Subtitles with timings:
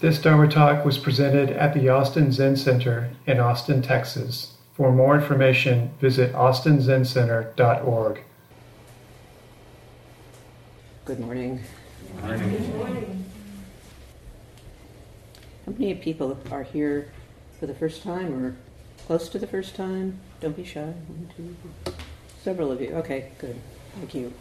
[0.00, 4.54] This Dharma talk was presented at the Austin Zen Center in Austin, Texas.
[4.72, 8.22] For more information, visit austinzencenter.org.
[11.04, 11.60] Good morning.
[12.16, 13.24] Good morning.
[15.66, 17.12] How many people are here
[17.58, 18.56] for the first time or
[19.06, 20.18] close to the first time?
[20.40, 20.80] Don't be shy.
[20.80, 21.92] One, two,
[22.42, 22.92] several of you.
[22.92, 23.60] Okay, good.
[23.96, 24.32] Thank you.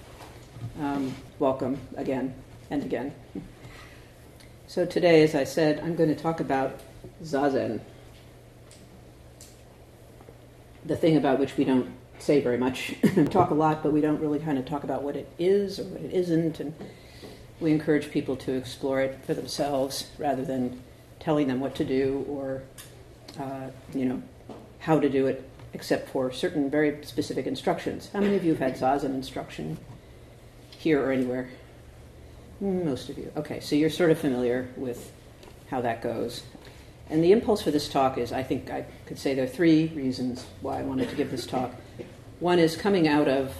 [0.80, 2.34] Um, welcome again
[2.70, 3.14] and again.
[4.70, 6.80] So today, as I said, I'm going to talk about
[7.24, 7.80] zazen.
[10.86, 12.93] The thing about which we don't say very much.
[13.32, 15.86] talk a lot, but we don't really kind of talk about what it is or
[15.86, 16.76] what it isn't, and
[17.60, 20.79] we encourage people to explore it for themselves rather than
[21.20, 22.62] telling them what to do or,
[23.40, 24.21] uh, you know,
[24.78, 28.12] how to do it, except for certain very specific instructions.
[28.14, 29.79] How many of you have had zazen instruction
[30.78, 31.50] here or anywhere?
[32.59, 33.31] Most of you.
[33.38, 35.12] Okay, so you're sort of familiar with
[35.70, 36.44] how that goes.
[37.09, 39.88] And the impulse for this talk is I think I could say there are three
[39.96, 41.74] reasons why I wanted to give this talk.
[42.40, 43.54] One is coming out of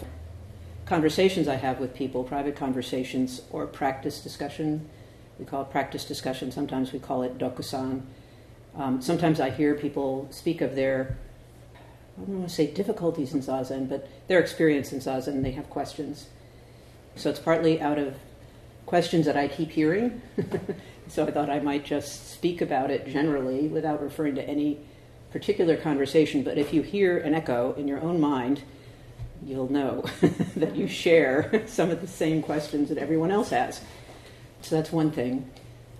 [0.86, 4.90] conversations I have with people, private conversations or practice discussion.
[5.38, 8.02] We call it practice discussion, sometimes we call it dokusan.
[8.76, 11.18] Um, sometimes I hear people speak of their,
[12.18, 15.70] I don't want to say difficulties in zazen, but their experience in zazen, they have
[15.70, 16.28] questions.
[17.16, 18.16] So it's partly out of
[18.90, 20.20] questions that I keep hearing.
[21.08, 24.80] so I thought I might just speak about it generally without referring to any
[25.32, 26.42] particular conversation.
[26.42, 28.64] But if you hear an echo in your own mind,
[29.46, 30.06] you'll know
[30.56, 33.80] that you share some of the same questions that everyone else has.
[34.62, 35.48] So that's one thing.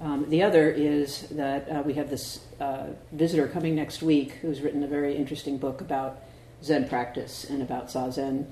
[0.02, 4.62] Um, the other is that uh, we have this uh, visitor coming next week who's
[4.62, 6.24] written a very interesting book about
[6.64, 8.48] Zen practice and about Zazen,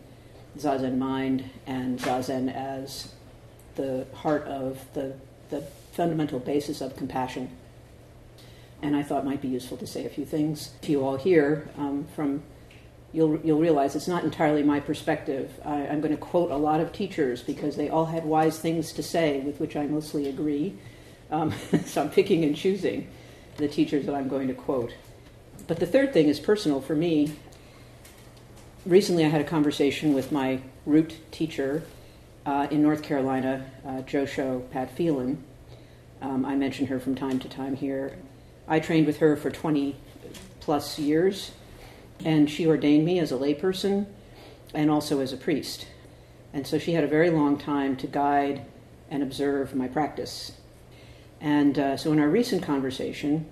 [0.59, 3.13] Zazen mind, and Zazen as
[3.77, 5.13] the heart of the,
[5.49, 5.61] the
[5.93, 7.49] fundamental basis of compassion.
[8.81, 11.69] And I thought might be useful to say a few things to you all here
[11.77, 12.43] um, from
[13.13, 15.51] you'll, you'll realize it's not entirely my perspective.
[15.65, 18.91] I, am going to quote a lot of teachers because they all had wise things
[18.93, 20.75] to say with which I mostly agree.
[21.31, 21.51] Um,
[21.85, 23.07] so I'm picking and choosing
[23.57, 24.93] the teachers that I'm going to quote.
[25.65, 27.33] But the third thing is personal for me.
[28.85, 31.83] Recently, I had a conversation with my root teacher,
[32.47, 35.43] uh, in North Carolina, uh, Josho Pat Phelan.
[36.21, 38.17] Um, I mention her from time to time here.
[38.69, 39.97] I trained with her for 20
[40.61, 41.51] plus years,
[42.23, 44.07] and she ordained me as a layperson
[44.73, 45.87] and also as a priest.
[46.53, 48.65] And so she had a very long time to guide
[49.11, 50.53] and observe my practice.
[51.41, 53.45] And uh, so in our recent conversation,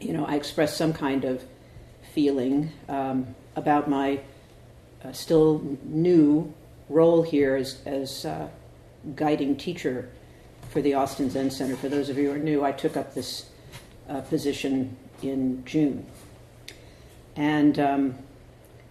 [0.00, 1.42] you know, I expressed some kind of
[2.12, 4.20] feeling um, about my
[5.04, 6.54] uh, still new
[6.88, 8.48] role here as, as uh,
[9.14, 10.08] guiding teacher
[10.70, 11.76] for the Austin Zen Center.
[11.76, 13.46] For those of you who are new, I took up this
[14.08, 16.06] uh, position in June.
[17.36, 18.14] And um,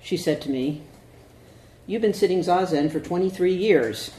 [0.01, 0.83] she said to me,
[1.85, 4.11] You've been sitting Zazen for 23 years.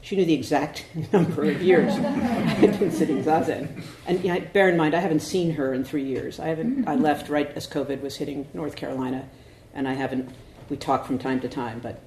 [0.00, 3.82] She knew the exact number of years I'd been sitting Zazen.
[4.06, 6.38] And you know, bear in mind, I haven't seen her in three years.
[6.38, 6.86] I haven't.
[6.86, 9.28] I left right as COVID was hitting North Carolina,
[9.74, 10.30] and I haven't.
[10.68, 12.00] We talk from time to time, but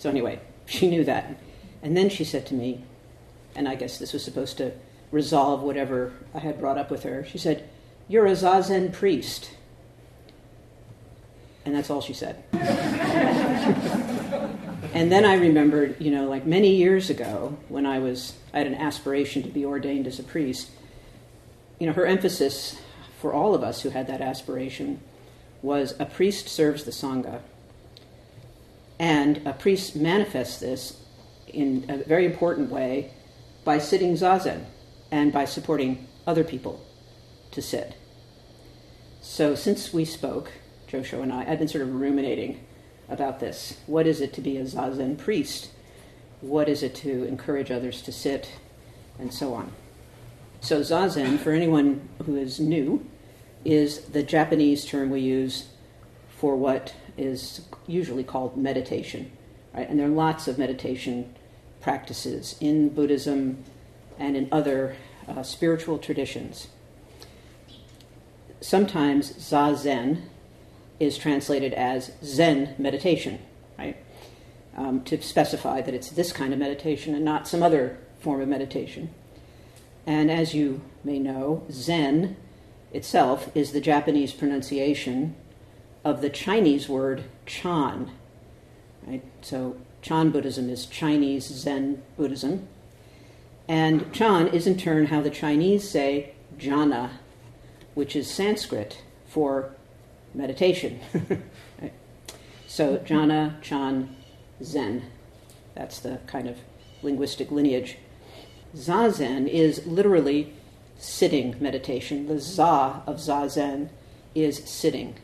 [0.00, 1.36] so, anyway, she knew that.
[1.82, 2.82] And then she said to me,
[3.54, 4.72] and I guess this was supposed to
[5.10, 7.68] resolve whatever I had brought up with her, she said,
[8.08, 9.50] You're a Zazen priest.
[11.66, 12.42] And that's all she said.
[14.94, 18.68] and then I remembered, you know, like many years ago when I was, I had
[18.68, 20.70] an aspiration to be ordained as a priest.
[21.78, 22.80] You know, her emphasis
[23.20, 25.02] for all of us who had that aspiration
[25.60, 27.42] was a priest serves the Sangha.
[29.00, 30.98] And a priest manifests this
[31.48, 33.12] in a very important way
[33.64, 34.66] by sitting zazen
[35.10, 36.84] and by supporting other people
[37.52, 37.96] to sit.
[39.22, 40.52] So since we spoke,
[40.86, 42.62] Josho and I, I've been sort of ruminating
[43.08, 43.78] about this.
[43.86, 45.70] What is it to be a zazen priest?
[46.42, 48.52] What is it to encourage others to sit?
[49.18, 49.72] And so on.
[50.60, 53.06] So zazen, for anyone who is new,
[53.64, 55.70] is the Japanese term we use
[56.28, 59.30] for what is usually called meditation,
[59.74, 59.88] right?
[59.88, 61.34] And there are lots of meditation
[61.80, 63.64] practices in Buddhism
[64.18, 64.96] and in other
[65.28, 66.68] uh, spiritual traditions.
[68.60, 70.22] Sometimes zazen
[70.98, 73.38] is translated as Zen meditation,
[73.78, 73.96] right?
[74.76, 78.48] Um, to specify that it's this kind of meditation and not some other form of
[78.48, 79.14] meditation.
[80.06, 82.36] And as you may know, Zen
[82.92, 85.34] itself is the Japanese pronunciation
[86.04, 88.10] of the Chinese word Chan.
[89.06, 89.22] Right?
[89.42, 92.68] So Chan Buddhism is Chinese Zen Buddhism.
[93.68, 97.10] And Chan is in turn how the Chinese say jhana,
[97.94, 99.74] which is Sanskrit for
[100.34, 101.00] meditation.
[101.80, 101.92] right?
[102.66, 104.14] So jhana, chan,
[104.62, 105.04] zen.
[105.74, 106.58] That's the kind of
[107.02, 107.96] linguistic lineage.
[108.76, 110.52] Zazen is literally
[110.98, 112.28] sitting meditation.
[112.28, 113.88] The za of zazen
[114.34, 115.16] is sitting.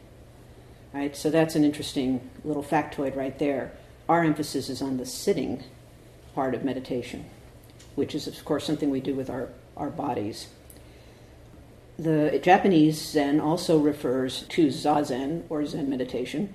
[0.97, 1.15] Right?
[1.15, 3.73] So that's an interesting little factoid right there.
[4.09, 5.63] Our emphasis is on the sitting
[6.35, 7.27] part of meditation,
[7.97, 10.49] which is, of course, something we do with our, our bodies.
[11.99, 16.55] The Japanese Zen also refers to Zazen, or Zen meditation,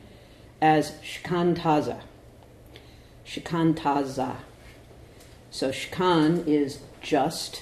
[0.59, 2.01] as shikantaza.
[3.23, 4.37] Shikantaza.
[5.51, 7.61] So shikan is just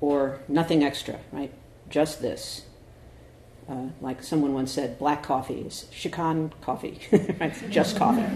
[0.00, 1.52] or nothing extra, right?
[1.90, 2.62] Just this.
[3.70, 6.98] Uh, like someone once said, black coffee is shikan coffee,
[7.40, 7.54] right?
[7.70, 8.26] Just coffee,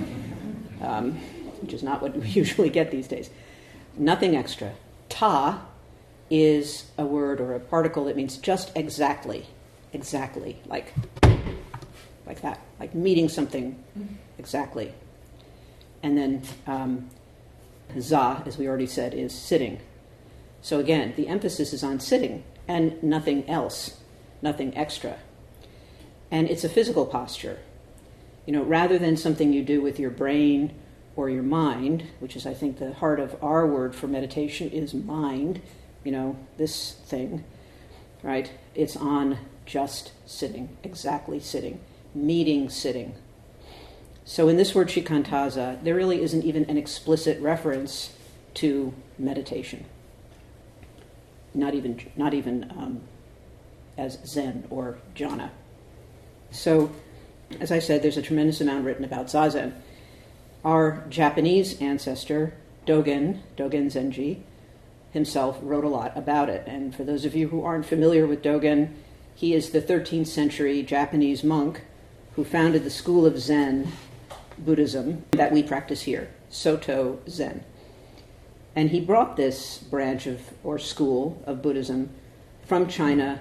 [0.80, 1.12] um,
[1.60, 3.30] which is not what we usually get these days.
[3.96, 4.72] Nothing extra.
[5.08, 5.66] Ta
[6.30, 9.46] is a word or a particle that means just exactly,
[9.92, 10.94] exactly, like
[12.26, 13.82] like that, like meeting something
[14.38, 14.92] exactly.
[16.02, 17.10] And then um,
[17.98, 19.80] za, as we already said, is sitting.
[20.62, 23.98] So again, the emphasis is on sitting and nothing else,
[24.44, 25.16] nothing extra.
[26.30, 27.58] And it's a physical posture.
[28.46, 30.74] You know, rather than something you do with your brain
[31.16, 34.94] or your mind, which is, I think, the heart of our word for meditation is
[34.94, 35.60] mind,
[36.04, 37.44] you know, this thing,
[38.22, 38.52] right?
[38.74, 41.80] It's on just sitting, exactly sitting,
[42.14, 43.14] meeting sitting.
[44.26, 48.14] So in this word shikantaza, there really isn't even an explicit reference
[48.54, 49.84] to meditation.
[51.54, 53.00] Not even, not even um,
[53.96, 55.50] as Zen or jhana.
[56.50, 56.90] So,
[57.60, 59.72] as I said, there's a tremendous amount written about zazen.
[60.64, 62.54] Our Japanese ancestor,
[62.86, 64.40] Dogen, Dogen Zenji,
[65.10, 66.66] himself wrote a lot about it.
[66.66, 68.90] And for those of you who aren't familiar with Dogen,
[69.34, 71.82] he is the 13th century Japanese monk
[72.34, 73.92] who founded the school of Zen
[74.58, 77.64] Buddhism that we practice here, Soto Zen.
[78.76, 82.10] And he brought this branch of or school of Buddhism
[82.66, 83.40] from China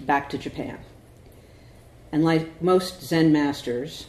[0.00, 0.78] back to Japan.
[2.12, 4.06] And like most Zen masters,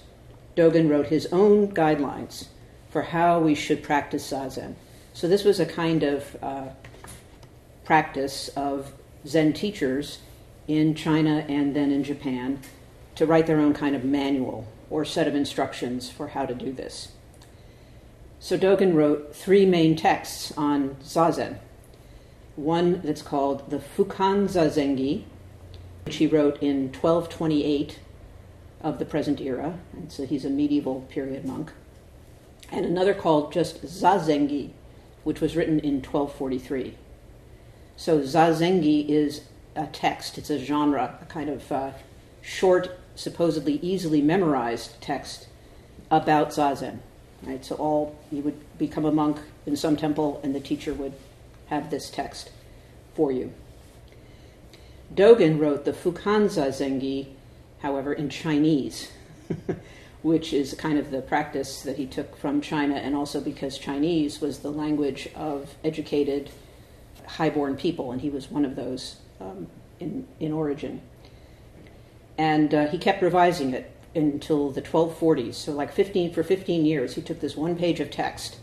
[0.56, 2.48] Dogen wrote his own guidelines
[2.90, 4.76] for how we should practice Zazen.
[5.14, 6.68] So this was a kind of uh,
[7.84, 8.94] practice of
[9.26, 10.20] Zen teachers
[10.68, 12.60] in China and then in Japan
[13.16, 16.72] to write their own kind of manual or set of instructions for how to do
[16.72, 17.10] this.
[18.40, 21.58] So Dogen wrote three main texts on Zazen.
[22.56, 25.24] One that's called the Fukan Zazengi,
[26.06, 28.00] which he wrote in 1228
[28.82, 31.72] of the present era, and so he's a medieval period monk.
[32.72, 34.72] And another called just Zazengi,
[35.24, 36.96] which was written in 1243.
[37.98, 39.42] So Zazengi is
[39.76, 41.92] a text, it's a genre, a kind of uh,
[42.42, 45.48] short, supposedly easily memorized text
[46.12, 47.00] about Zazen.
[47.42, 47.66] Right?
[47.66, 51.14] So all you would become a monk in some temple, and the teacher would
[51.68, 52.52] have this text
[53.16, 53.54] for you.
[55.14, 57.28] Dogen wrote the Fukan Zazengi,
[57.80, 59.12] however, in Chinese,
[60.22, 64.42] which is kind of the practice that he took from China, and also because Chinese
[64.42, 66.50] was the language of educated,
[67.28, 69.68] highborn people, and he was one of those um,
[70.00, 71.02] in, in origin.
[72.38, 75.54] And uh, he kept revising it until the 1240s.
[75.54, 78.58] So, like 15 for 15 years, he took this one page of text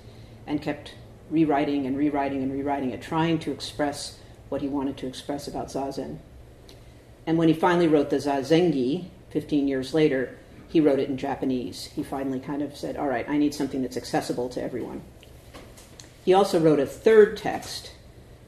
[0.46, 0.94] and kept
[1.30, 4.18] rewriting and rewriting and rewriting it, trying to express
[4.48, 6.18] what he wanted to express about zazen.
[7.26, 10.36] And when he finally wrote the Zazengi, 15 years later,
[10.68, 11.86] he wrote it in Japanese.
[11.94, 15.02] He finally kind of said, All right, I need something that's accessible to everyone.
[16.24, 17.92] He also wrote a third text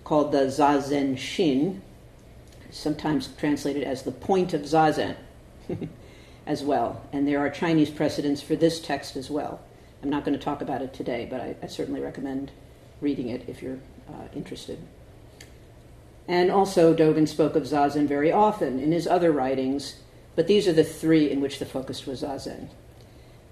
[0.05, 1.83] called the Zazen Shin,
[2.71, 5.17] sometimes translated as the point of Zazen,
[6.47, 7.03] as well.
[7.13, 9.61] And there are Chinese precedents for this text as well.
[10.03, 12.51] I'm not going to talk about it today, but I, I certainly recommend
[13.01, 13.79] reading it if you're
[14.09, 14.79] uh, interested.
[16.27, 19.97] And also, Dogen spoke of Zazen very often in his other writings,
[20.37, 22.69] but these are the three in which the focus was Zazen.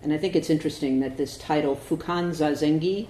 [0.02, 3.09] And I think it's interesting that this title, Fukan Zazengi,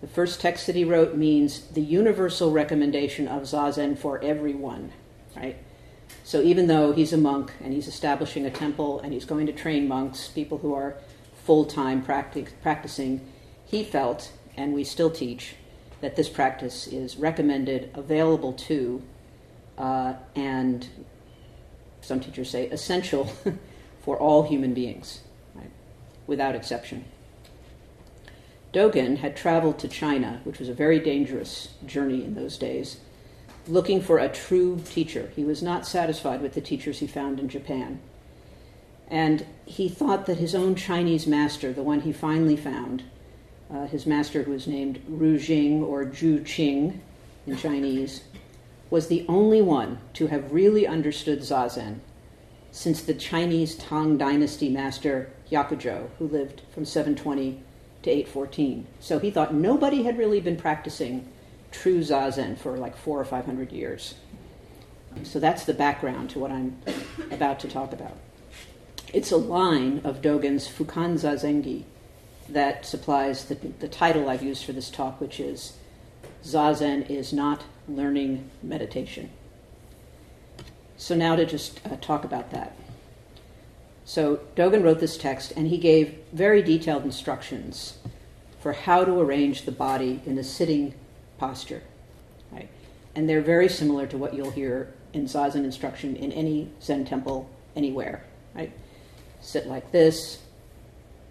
[0.00, 4.92] the first text that he wrote means the universal recommendation of Zazen for everyone,
[5.34, 5.56] right?
[6.24, 9.52] So even though he's a monk and he's establishing a temple and he's going to
[9.52, 10.96] train monks, people who are
[11.44, 13.20] full time practic- practicing,
[13.64, 15.54] he felt, and we still teach,
[16.00, 19.02] that this practice is recommended, available to,
[19.78, 20.88] uh, and
[22.00, 23.30] some teachers say essential
[24.02, 25.20] for all human beings,
[25.54, 25.70] right?
[26.26, 27.04] without exception.
[28.72, 33.00] Dogen had traveled to China, which was a very dangerous journey in those days,
[33.66, 35.32] looking for a true teacher.
[35.34, 38.00] He was not satisfied with the teachers he found in Japan.
[39.08, 43.04] And he thought that his own Chinese master, the one he finally found,
[43.72, 47.00] uh, his master who was named Ru Jing or Zhu Qing
[47.46, 48.24] in Chinese,
[48.90, 51.98] was the only one to have really understood Zazen
[52.70, 57.62] since the Chinese Tang Dynasty master Hyakujo, who lived from 720
[58.02, 58.86] to 814.
[59.00, 61.28] So he thought nobody had really been practicing
[61.70, 64.14] true Zazen for like four or five hundred years.
[65.22, 66.78] So that's the background to what I'm
[67.30, 68.16] about to talk about.
[69.12, 71.84] It's a line of Dogen's Fukan Zazengi
[72.48, 75.74] that supplies the, the title I've used for this talk, which is
[76.44, 79.30] Zazen is not learning meditation.
[80.96, 82.76] So now to just uh, talk about that.
[84.04, 87.98] So Dogen wrote this text, and he gave very detailed instructions
[88.60, 90.94] for how to arrange the body in a sitting
[91.38, 91.82] posture.
[92.52, 92.68] Right?
[93.14, 97.50] And they're very similar to what you'll hear in Zazen instruction in any Zen temple
[97.74, 98.24] anywhere.
[98.54, 98.72] Right?
[99.40, 100.38] Sit like this,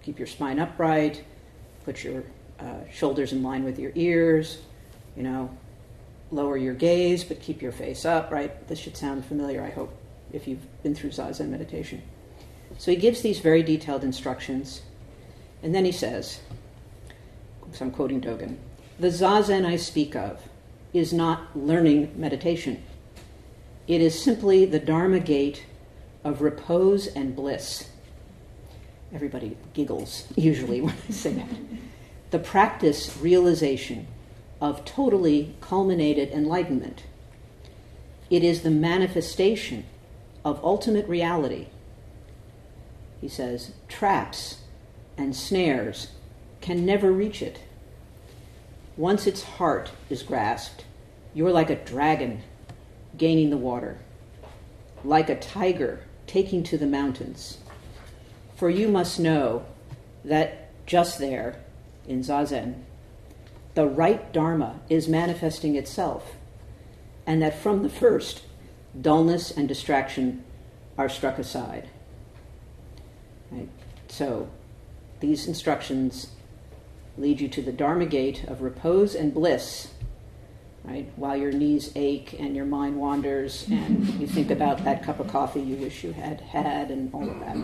[0.06, 1.24] keep your spine upright,
[1.84, 2.24] put your
[2.60, 4.60] uh, shoulders in line with your ears,
[5.18, 5.50] you know,
[6.32, 8.68] lower your gaze, but keep your face up, right?
[8.68, 9.98] This should sound familiar, I hope,
[10.32, 12.04] if you've been through Zazen meditation.
[12.78, 14.84] So he gives these very detailed instructions,
[15.64, 16.40] and then he says,
[17.72, 18.58] so I'm quoting Dogen,
[19.00, 20.40] the Zazen I speak of
[20.94, 22.84] is not learning meditation.
[23.88, 25.66] It is simply the Dharma gate
[26.24, 27.90] of repose and bliss.
[29.16, 31.48] Everybody giggles usually when I say that.
[32.32, 34.08] The practice realization
[34.60, 37.06] of totally culminated enlightenment.
[38.30, 39.86] It is the manifestation
[40.44, 41.68] of ultimate reality.
[43.22, 44.60] He says, traps
[45.18, 46.10] and snares
[46.60, 47.60] can never reach it.
[48.98, 50.84] Once its heart is grasped,
[51.34, 52.42] you're like a dragon
[53.18, 53.98] gaining the water,
[55.06, 57.60] like a tiger taking to the mountains.
[58.56, 59.66] For you must know
[60.24, 61.62] that just there,
[62.08, 62.84] in Zazen,
[63.74, 66.36] the right Dharma is manifesting itself,
[67.28, 68.44] and that from the first,
[69.00, 70.44] dullness and distraction
[70.98, 71.90] are struck aside.
[73.52, 73.68] Right?
[74.08, 74.50] So,
[75.20, 76.30] these instructions
[77.18, 79.90] lead you to the Dharma gate of repose and bliss,
[80.84, 81.12] right?
[81.16, 85.28] While your knees ache and your mind wanders and you think about that cup of
[85.28, 87.58] coffee you wish you had had and all of that.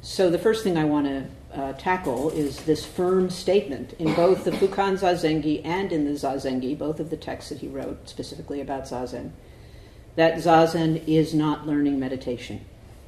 [0.00, 1.26] So, the first thing I want to
[1.60, 6.78] uh, tackle is this firm statement in both the Fukan Zazengi and in the Zazengi,
[6.78, 9.32] both of the texts that he wrote specifically about Zazen,
[10.14, 12.64] that Zazen is not learning meditation.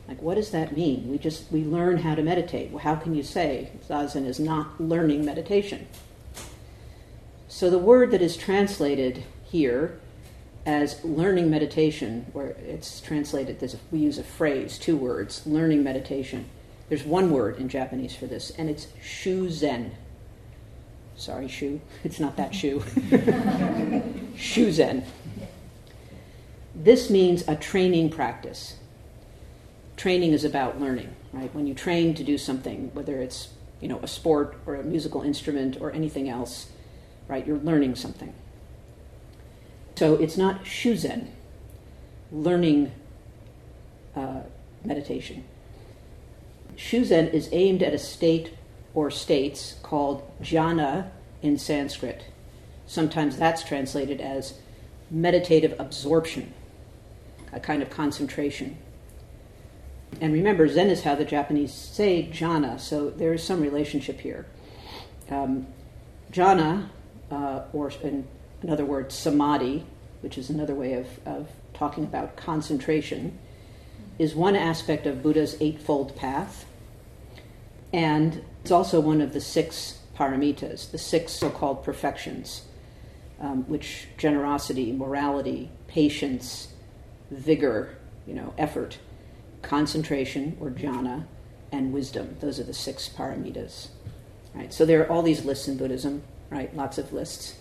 [0.09, 1.09] Like, what does that mean?
[1.09, 2.77] We just we learn how to meditate.
[2.81, 5.87] How can you say Zazen is not learning meditation?
[7.47, 10.01] So the word that is translated here
[10.67, 16.47] as learning meditation, where it's translated, we use a phrase, two words, learning meditation
[16.91, 19.93] there's one word in Japanese for this, and it's shuzen.
[21.17, 21.81] Sorry, shu.
[22.05, 22.81] It's not that shu.
[24.37, 25.05] shuzen.
[26.75, 28.77] This means a training practice.
[29.97, 31.55] Training is about learning, right?
[31.55, 35.23] When you train to do something, whether it's you know a sport or a musical
[35.23, 36.71] instrument or anything else,
[37.29, 37.47] right?
[37.47, 38.35] You're learning something.
[39.95, 41.29] So it's not shuzen,
[42.33, 42.91] learning
[44.17, 44.41] uh,
[44.85, 45.45] meditation.
[46.77, 48.55] Shuzen is aimed at a state
[48.95, 51.11] or states called jhana
[51.43, 52.25] in Sanskrit.
[52.87, 54.55] Sometimes that's translated as
[55.11, 56.53] meditative absorption,
[57.53, 58.77] a kind of concentration.
[60.21, 64.47] And remember, Zen is how the Japanese say jhana, so there is some relationship here.
[65.31, 65.67] Um,
[66.33, 66.89] jhana,
[67.31, 68.27] uh, or in,
[68.63, 69.87] in other words, samadhi,
[70.21, 73.39] which is another way of, of talking about concentration,
[74.21, 76.67] is one aspect of Buddha's Eightfold Path.
[77.91, 82.65] And it's also one of the six paramitas, the six so called perfections,
[83.41, 86.69] um, which generosity, morality, patience,
[87.31, 87.97] vigor,
[88.27, 88.99] you know, effort,
[89.63, 91.25] concentration or jhana,
[91.73, 92.37] and wisdom.
[92.41, 93.89] Those are the six paramitas.
[94.55, 94.71] Right?
[94.71, 96.77] So there are all these lists in Buddhism, right?
[96.77, 97.55] Lots of lists.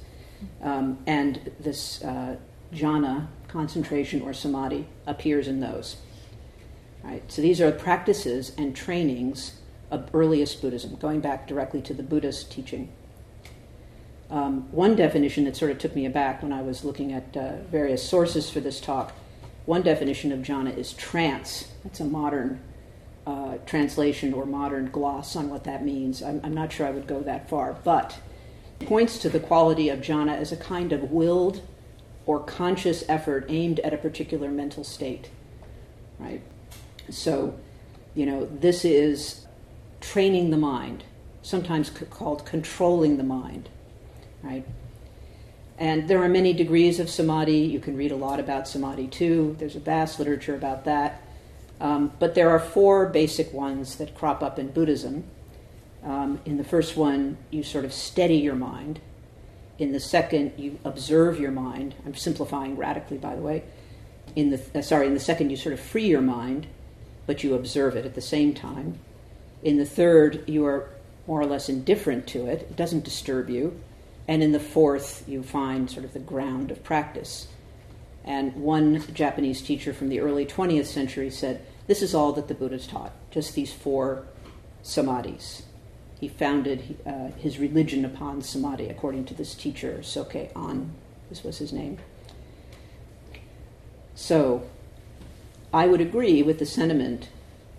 [0.61, 2.35] Um, and this uh,
[2.73, 5.95] jhana, concentration or samadhi, appears in those.
[7.03, 7.23] Right?
[7.31, 12.51] So these are practices and trainings of earliest Buddhism, going back directly to the Buddhist
[12.51, 12.91] teaching.
[14.29, 17.57] Um, one definition that sort of took me aback when I was looking at uh,
[17.71, 19.13] various sources for this talk,
[19.65, 21.71] one definition of jhana is trance.
[21.83, 22.61] That's a modern
[23.25, 26.21] uh, translation or modern gloss on what that means.
[26.21, 28.19] I'm, I'm not sure I would go that far, but
[28.79, 31.61] it points to the quality of jhana as a kind of willed
[32.25, 35.29] or conscious effort aimed at a particular mental state,
[36.19, 36.41] right?
[37.11, 37.57] So,
[38.15, 39.45] you know, this is
[40.01, 41.03] training the mind,
[41.41, 43.69] sometimes called controlling the mind,
[44.41, 44.65] right?
[45.77, 47.59] And there are many degrees of samadhi.
[47.59, 49.55] You can read a lot about samadhi too.
[49.59, 51.21] There's a vast literature about that.
[51.79, 55.23] Um, but there are four basic ones that crop up in Buddhism.
[56.03, 58.99] Um, in the first one, you sort of steady your mind.
[59.77, 61.95] In the second, you observe your mind.
[62.05, 63.63] I'm simplifying radically, by the way.
[64.35, 66.67] In the uh, sorry, in the second, you sort of free your mind,
[67.29, 68.97] but you observe it at the same time.
[69.61, 70.89] In the third, you are
[71.27, 72.61] more or less indifferent to it.
[72.61, 73.79] It doesn't disturb you.
[74.27, 77.47] And in the fourth, you find sort of the ground of practice.
[78.23, 82.55] And one Japanese teacher from the early 20th century said, This is all that the
[82.55, 84.25] Buddha's taught, just these four
[84.83, 85.61] samadhis.
[86.19, 90.95] He founded uh, his religion upon samadhi, according to this teacher, Soke An.
[91.29, 91.99] This was his name.
[94.15, 94.63] So,
[95.73, 97.29] I would agree with the sentiment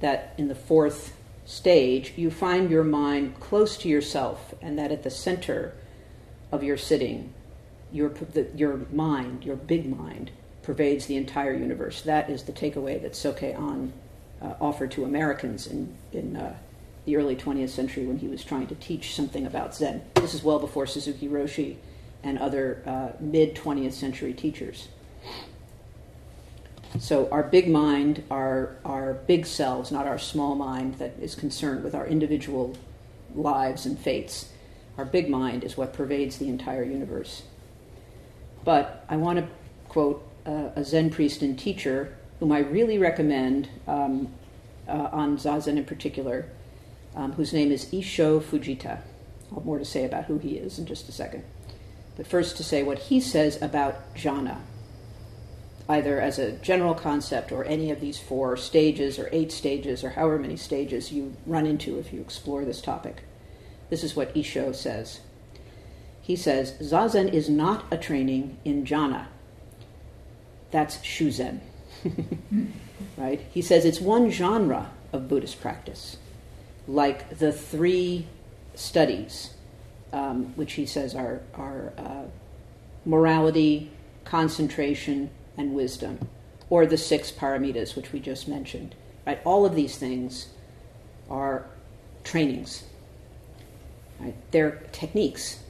[0.01, 5.03] that in the fourth stage, you find your mind close to yourself, and that at
[5.03, 5.75] the center
[6.53, 7.35] of your sitting,
[7.93, 8.13] your,
[8.55, 10.31] your mind, your big mind,
[10.63, 12.03] pervades the entire universe.
[12.03, 13.93] That is the takeaway that Sokei-an
[14.41, 16.57] uh, offered to Americans in, in uh,
[17.05, 20.03] the early 20th century when he was trying to teach something about Zen.
[20.15, 21.77] This is well before Suzuki Roshi
[22.23, 24.89] and other uh, mid 20th century teachers.
[26.99, 31.85] So, our big mind, our, our big selves, not our small mind that is concerned
[31.85, 32.77] with our individual
[33.35, 34.51] lives and fates,
[34.99, 37.43] our big mind is what pervades the entire universe.
[38.65, 39.49] But I want to
[39.89, 44.33] quote uh, a Zen priest and teacher whom I really recommend um,
[44.89, 46.47] uh, on Zazen in particular,
[47.15, 48.99] um, whose name is Issho Fujita.
[49.51, 51.45] I'll have more to say about who he is in just a second.
[52.17, 54.59] But first, to say what he says about jhana,
[55.91, 60.11] either as a general concept or any of these four stages or eight stages or
[60.11, 63.25] however many stages you run into if you explore this topic.
[63.89, 65.21] This is what Issho says.
[66.23, 69.27] He says, Zazen is not a training in jhana.
[70.71, 71.59] That's Shuzen.
[73.17, 73.41] right?
[73.51, 76.19] He says it's one genre of Buddhist practice,
[76.87, 78.29] like the three
[78.77, 79.55] studies,
[80.13, 82.23] um, which he says are, are uh,
[83.05, 83.91] morality,
[84.25, 86.19] concentration, and wisdom,
[86.71, 88.95] or the six paramitas, which we just mentioned.
[89.27, 89.41] Right?
[89.45, 90.49] All of these things
[91.29, 91.67] are
[92.25, 92.85] trainings.
[94.19, 94.35] Right?
[94.51, 95.63] They're techniques.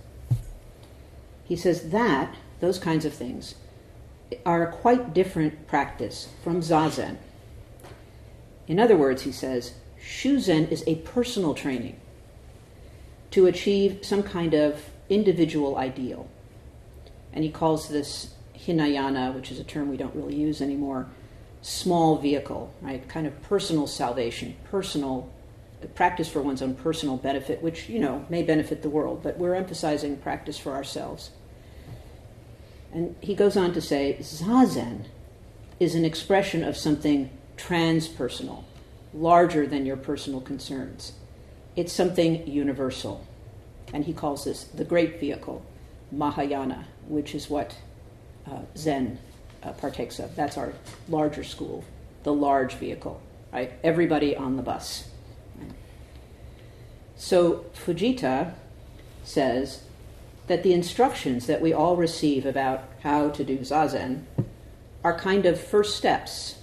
[1.45, 3.57] He says that, those kinds of things,
[4.47, 7.17] are a quite different practice from Zazen.
[8.69, 11.97] In other words, he says, Shuzen is a personal training
[13.33, 16.29] to achieve some kind of individual ideal.
[17.33, 18.35] And he calls this
[18.67, 21.09] Hinayana, which is a term we don't really use anymore,
[21.63, 23.07] small vehicle, right?
[23.09, 25.31] Kind of personal salvation, personal
[25.95, 29.55] practice for one's own personal benefit, which, you know, may benefit the world, but we're
[29.55, 31.31] emphasizing practice for ourselves.
[32.93, 35.07] And he goes on to say Zazen
[35.79, 38.65] is an expression of something transpersonal,
[39.15, 41.13] larger than your personal concerns.
[41.77, 43.27] It's something universal.
[43.93, 45.65] And he calls this the great vehicle,
[46.13, 47.77] Mahayana, which is what
[48.51, 49.19] uh, Zen
[49.63, 50.35] uh, partakes of.
[50.37, 50.73] That's our
[51.09, 51.85] larger school,
[52.23, 53.21] the large vehicle,
[53.53, 53.73] right?
[53.83, 55.09] Everybody on the bus.
[57.17, 58.55] So Fujita
[59.25, 59.85] says
[60.47, 64.25] that the instructions that we all receive about how to do zazen
[65.05, 66.57] are kind of first steps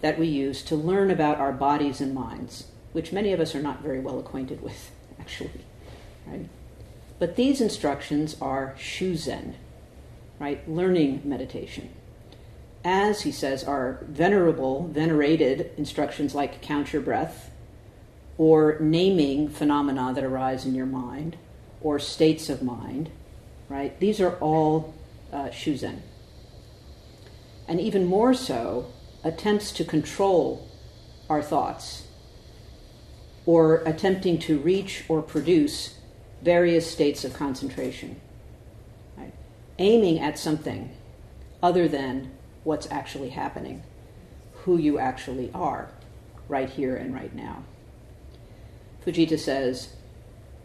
[0.00, 3.62] that we use to learn about our bodies and minds, which many of us are
[3.62, 5.64] not very well acquainted with, actually.
[6.26, 6.48] Right?
[7.20, 9.54] But these instructions are shuzen,
[10.38, 10.68] right?
[10.68, 11.90] Learning meditation.
[12.84, 17.50] As he says, are venerable, venerated instructions like count your breath,
[18.36, 21.36] or naming phenomena that arise in your mind,
[21.80, 23.10] or states of mind,
[23.68, 23.98] right?
[24.00, 24.94] These are all
[25.32, 26.00] uh, shuzen.
[27.66, 28.92] And even more so,
[29.22, 30.68] attempts to control
[31.30, 32.06] our thoughts,
[33.46, 35.94] or attempting to reach or produce
[36.42, 38.20] various states of concentration?
[39.78, 40.94] Aiming at something
[41.62, 42.30] other than
[42.62, 43.82] what's actually happening,
[44.52, 45.90] who you actually are,
[46.48, 47.64] right here and right now.
[49.04, 49.94] Fujita says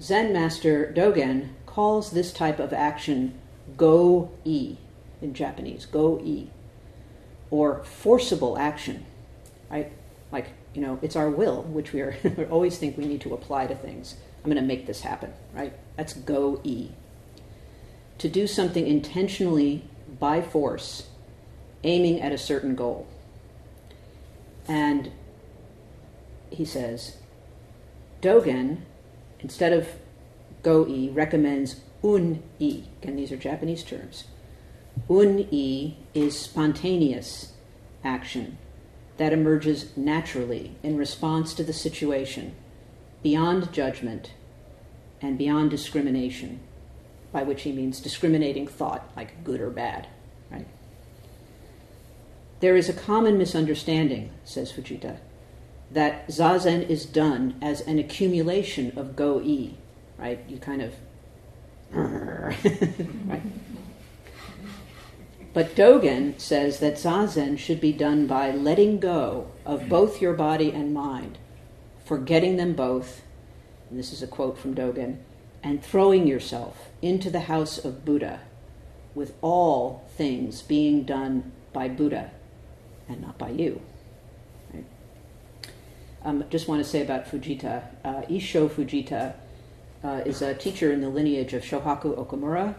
[0.02, 3.40] Zen master Dogen calls this type of action
[3.78, 4.78] go e
[5.22, 6.50] in Japanese, go e,
[7.52, 9.06] or forcible action,
[9.70, 9.92] right?
[10.32, 13.34] Like, you know, it's our will, which we, are, we always think we need to
[13.34, 14.16] apply to things.
[14.38, 15.74] I'm going to make this happen, right?
[15.98, 16.92] That's go e.
[18.20, 19.84] To do something intentionally
[20.20, 21.08] by force,
[21.84, 23.08] aiming at a certain goal.
[24.68, 25.12] And
[26.50, 27.18] he says,
[28.22, 28.80] Dogen,
[29.40, 29.88] instead of
[30.64, 32.84] go-i, recommends un-i.
[33.02, 34.26] Again, these are Japanese terms.
[35.10, 37.54] Un-i is spontaneous
[38.04, 38.58] action
[39.18, 42.56] that emerges naturally in response to the situation,
[43.24, 44.34] beyond judgment
[45.22, 46.60] and beyond discrimination,
[47.32, 50.08] by which he means discriminating thought, like good or bad.
[50.52, 50.68] Right?
[52.60, 55.18] There is a common misunderstanding, says Fujita,
[55.92, 59.72] that zazen is done as an accumulation of go-i,
[60.18, 60.40] right?
[60.48, 60.94] You kind of,
[61.92, 63.42] right?
[65.54, 70.72] But Dogen says that zazen should be done by letting go of both your body
[70.72, 71.40] and mind,
[72.06, 73.22] forgetting them both,
[73.90, 75.18] and this is a quote from Dogen,
[75.64, 78.42] and throwing yourself into the house of Buddha,
[79.16, 82.32] with all things being done by Buddha
[83.08, 83.82] and not by you.
[84.74, 84.86] Right?
[86.24, 87.84] Um, just want to say about Fujita.
[88.04, 89.34] Uh, Issho Fujita
[90.04, 92.76] uh, is a teacher in the lineage of Shohaku Okumura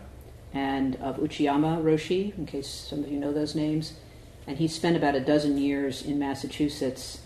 [0.53, 3.95] and of Uchiyama Roshi, in case some of you know those names.
[4.47, 7.21] And he spent about a dozen years in Massachusetts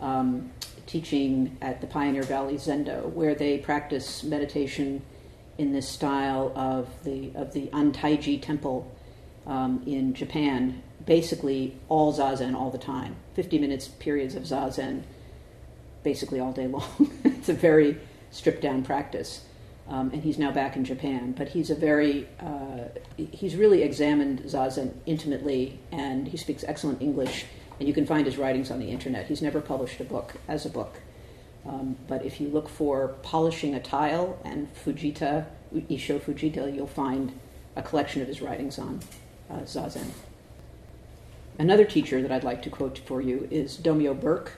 [0.00, 0.50] um,
[0.86, 5.02] teaching at the Pioneer Valley Zendo, where they practice meditation
[5.58, 8.90] in this style of the of the Antaiji temple
[9.46, 10.82] um, in Japan.
[11.06, 13.16] Basically, all zazen all the time.
[13.34, 15.02] Fifty minutes periods of zazen,
[16.02, 17.10] basically all day long.
[17.24, 17.98] it's a very
[18.30, 19.44] stripped down practice.
[19.86, 21.32] Um, and he's now back in Japan.
[21.32, 27.44] But he's a very, uh, he's really examined Zazen intimately, and he speaks excellent English,
[27.78, 29.26] and you can find his writings on the internet.
[29.26, 31.00] He's never published a book as a book.
[31.66, 37.38] Um, but if you look for polishing a tile and Fujita, Issho Fujita, you'll find
[37.74, 39.00] a collection of his writings on
[39.50, 40.10] uh, Zazen.
[41.58, 44.52] Another teacher that I'd like to quote for you is Domyo Burke.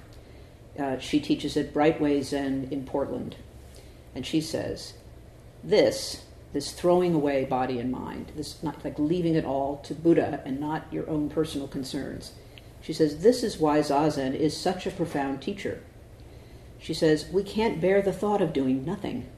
[0.79, 3.37] Uh, she teaches at Brightway Zen in Portland.
[4.14, 4.94] And she says,
[5.62, 10.42] this, this throwing away body and mind, this not like leaving it all to Buddha
[10.44, 12.33] and not your own personal concerns.
[12.87, 15.83] She says, This is why Zazen is such a profound teacher.
[16.79, 19.29] She says, We can't bear the thought of doing nothing.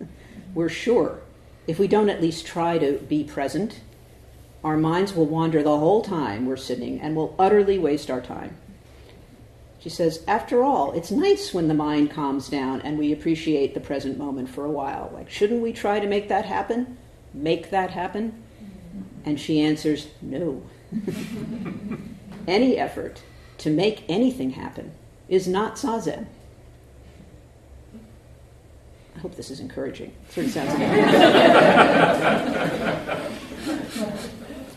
[0.54, 1.22] We're sure
[1.66, 3.80] if we don't at least try to be present,
[4.62, 8.56] our minds will wander the whole time we're sitting and will utterly waste our time.
[9.78, 13.80] She says, after all, it's nice when the mind calms down and we appreciate the
[13.80, 15.10] present moment for a while.
[15.14, 16.98] Like, shouldn't we try to make that happen?
[17.32, 18.42] Make that happen?
[19.24, 20.62] And she answers, no.
[22.46, 23.22] Any effort
[23.58, 24.92] to make anything happen
[25.28, 26.26] is not zazen.
[29.16, 30.12] I hope this is encouraging.
[30.30, 30.72] Sort of sounds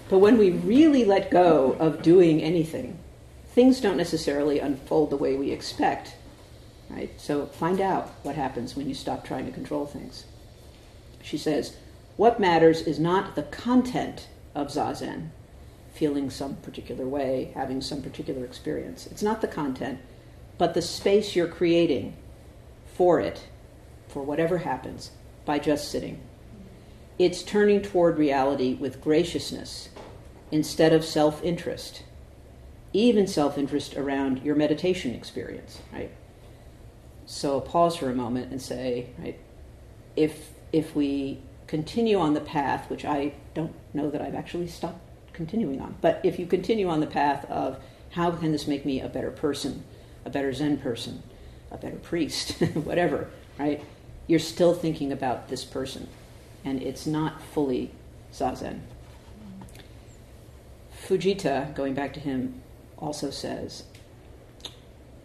[0.09, 2.97] but when we really let go of doing anything,
[3.53, 6.15] things don't necessarily unfold the way we expect.
[6.89, 7.11] Right?
[7.21, 10.25] So find out what happens when you stop trying to control things.
[11.21, 11.77] She says,
[12.17, 15.29] What matters is not the content of Zazen,
[15.93, 19.07] feeling some particular way, having some particular experience.
[19.07, 19.99] It's not the content,
[20.57, 22.15] but the space you're creating
[22.85, 23.47] for it,
[24.07, 25.11] for whatever happens,
[25.45, 26.19] by just sitting.
[27.19, 29.89] It's turning toward reality with graciousness
[30.51, 32.03] instead of self interest
[32.93, 36.11] even self interest around your meditation experience, right?
[37.25, 39.39] So pause for a moment and say, right,
[40.15, 44.99] if if we continue on the path, which I don't know that I've actually stopped
[45.33, 49.01] continuing on, but if you continue on the path of how can this make me
[49.01, 49.83] a better person,
[50.25, 51.23] a better Zen person,
[51.71, 53.83] a better priest, whatever, right?
[54.27, 56.07] You're still thinking about this person,
[56.63, 57.91] and it's not fully
[58.33, 58.81] zazen.
[61.07, 62.61] Fujita, going back to him,
[62.97, 63.83] also says,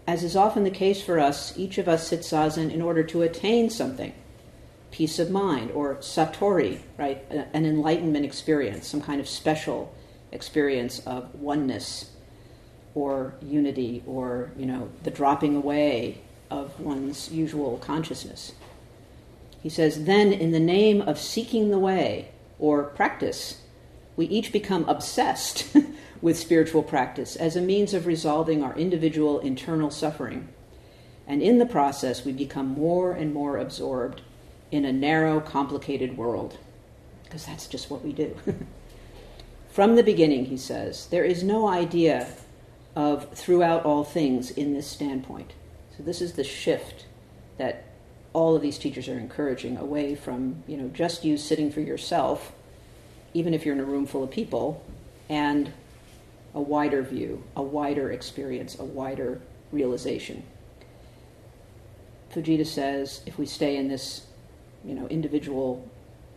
[0.06, 3.22] as is often the case for us, each of us sits zazen in order to
[3.22, 4.12] attain something
[4.90, 7.24] peace of mind or satori, right?
[7.30, 9.94] An enlightenment experience, some kind of special
[10.32, 12.10] experience of oneness
[12.94, 18.52] or unity or, you know, the dropping away of one's usual consciousness.
[19.62, 23.60] He says, then in the name of seeking the way or practice,
[24.16, 25.76] we each become obsessed
[26.22, 30.48] with spiritual practice as a means of resolving our individual internal suffering.
[31.26, 34.22] And in the process, we become more and more absorbed
[34.70, 36.58] in a narrow, complicated world.
[37.24, 38.36] Because that's just what we do.
[39.70, 42.28] From the beginning, he says, there is no idea
[42.94, 45.52] of throughout all things in this standpoint.
[45.96, 47.06] So this is the shift
[47.58, 47.84] that
[48.32, 52.52] all of these teachers are encouraging away from, you know, just you sitting for yourself,
[53.34, 54.84] even if you're in a room full of people,
[55.28, 55.72] and
[56.54, 59.40] a wider view, a wider experience, a wider
[59.72, 60.42] realization.
[62.34, 64.26] Fujita says if we stay in this,
[64.86, 65.88] you know, individual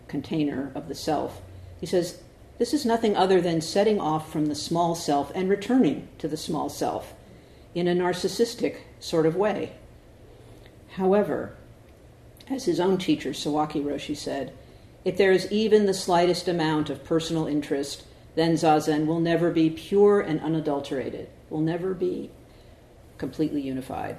[0.08, 1.42] container of the self,
[1.80, 2.22] he says
[2.58, 6.36] this is nothing other than setting off from the small self and returning to the
[6.36, 7.14] small self
[7.74, 9.72] in a narcissistic sort of way.
[10.94, 11.56] However,
[12.50, 14.54] as his own teacher, Sawaki Roshi, said,
[15.06, 18.04] if there is even the slightest amount of personal interest,
[18.36, 22.30] then Zazen will never be pure and unadulterated, will never be
[23.18, 24.18] completely unified.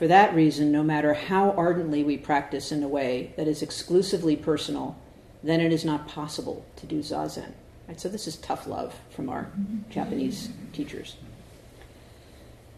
[0.00, 4.34] For that reason, no matter how ardently we practice in a way that is exclusively
[4.34, 4.96] personal,
[5.42, 7.52] then it is not possible to do Zazen.
[7.86, 8.00] Right?
[8.00, 9.52] So, this is tough love from our
[9.90, 11.16] Japanese teachers.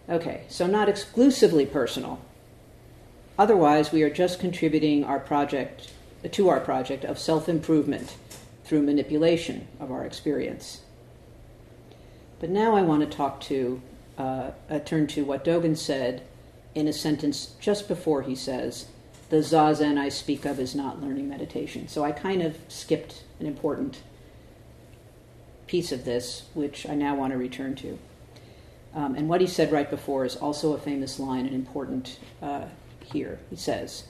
[0.08, 2.20] Okay, so not exclusively personal.
[3.38, 5.92] Otherwise, we are just contributing our project
[6.28, 8.16] to our project of self improvement
[8.64, 10.80] through manipulation of our experience.
[12.40, 13.80] But now I want to talk to,
[14.18, 16.22] uh, uh, turn to what Dogen said
[16.74, 18.86] in a sentence just before he says,
[19.28, 21.88] The zazen I speak of is not learning meditation.
[21.88, 24.02] So I kind of skipped an important
[25.66, 27.98] piece of this, which I now want to return to.
[28.94, 32.66] Um, and what he said right before is also a famous line and important uh,
[33.02, 33.38] here.
[33.48, 34.04] He says,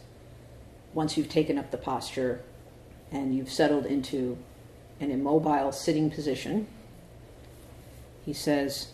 [0.92, 2.42] Once you've taken up the posture
[3.10, 4.38] and you've settled into
[4.98, 6.66] an immobile sitting position,
[8.24, 8.88] he says,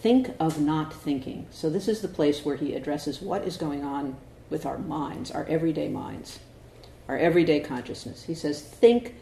[0.00, 1.46] think of not thinking.
[1.50, 4.16] So, this is the place where he addresses what is going on
[4.50, 6.38] with our minds, our everyday minds,
[7.08, 8.24] our everyday consciousness.
[8.24, 9.14] He says, think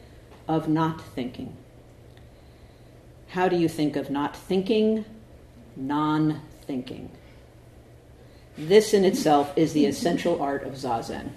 [0.48, 1.56] of not thinking.
[3.28, 5.04] How do you think of not thinking?
[5.76, 7.10] Non thinking.
[8.56, 11.30] This in itself is the essential art of Zazen.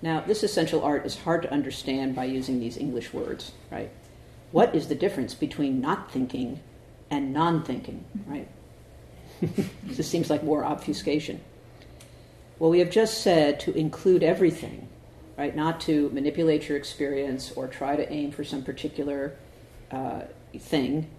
[0.00, 3.90] Now, this essential art is hard to understand by using these English words, right?
[4.52, 6.60] What is the difference between not thinking
[7.10, 8.48] and non thinking, right?
[9.84, 11.40] this seems like more obfuscation.
[12.58, 14.88] Well, we have just said to include everything,
[15.36, 15.54] right?
[15.54, 19.36] Not to manipulate your experience or try to aim for some particular
[19.90, 20.22] uh,
[20.58, 21.10] thing,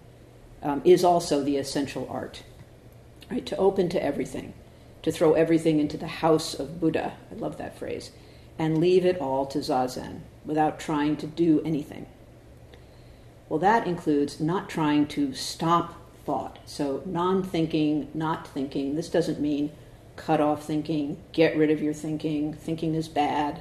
[0.62, 2.42] um, is also the essential art,
[3.30, 3.44] right?
[3.46, 4.54] To open to everything,
[5.02, 7.16] to throw everything into the house of Buddha.
[7.30, 8.10] I love that phrase.
[8.58, 12.06] And leave it all to Zazen without trying to do anything.
[13.48, 16.58] Well, that includes not trying to stop thought.
[16.66, 18.96] So, non thinking, not thinking.
[18.96, 19.70] This doesn't mean
[20.16, 23.60] cut off thinking, get rid of your thinking, thinking is bad,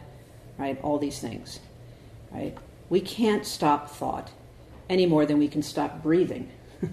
[0.57, 0.79] right?
[0.81, 1.59] All these things,
[2.31, 2.57] right?
[2.89, 4.31] We can't stop thought
[4.89, 6.49] any more than we can stop breathing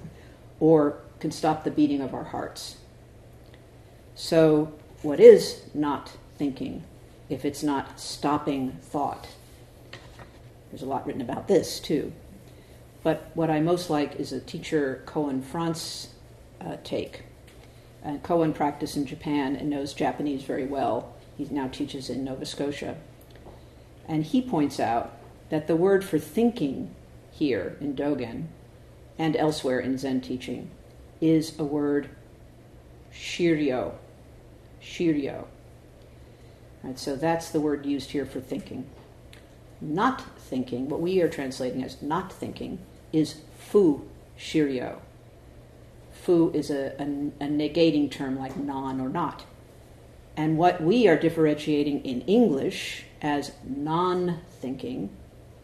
[0.60, 2.76] or can stop the beating of our hearts.
[4.14, 6.84] So, what is not thinking
[7.28, 9.28] if it's not stopping thought?
[10.70, 12.12] There's a lot written about this too.
[13.02, 16.08] But what I most like is a teacher Koun Franz
[16.60, 17.22] uh, take.
[18.02, 21.14] And Koun practiced in Japan and knows Japanese very well.
[21.36, 22.96] He now teaches in Nova Scotia.
[24.08, 25.16] And he points out
[25.50, 26.94] that the word for thinking
[27.30, 28.46] here in Dogen
[29.18, 30.70] and elsewhere in Zen teaching
[31.20, 32.08] is a word
[33.12, 33.94] shiryo.
[34.82, 35.46] Shiryo.
[36.82, 38.86] Right, so that's the word used here for thinking.
[39.80, 42.78] Not thinking, what we are translating as not thinking,
[43.12, 44.02] is fu
[44.38, 44.98] shiryo.
[46.12, 47.04] Fu is a, a,
[47.44, 49.44] a negating term like non or not.
[50.36, 55.10] And what we are differentiating in English as non thinking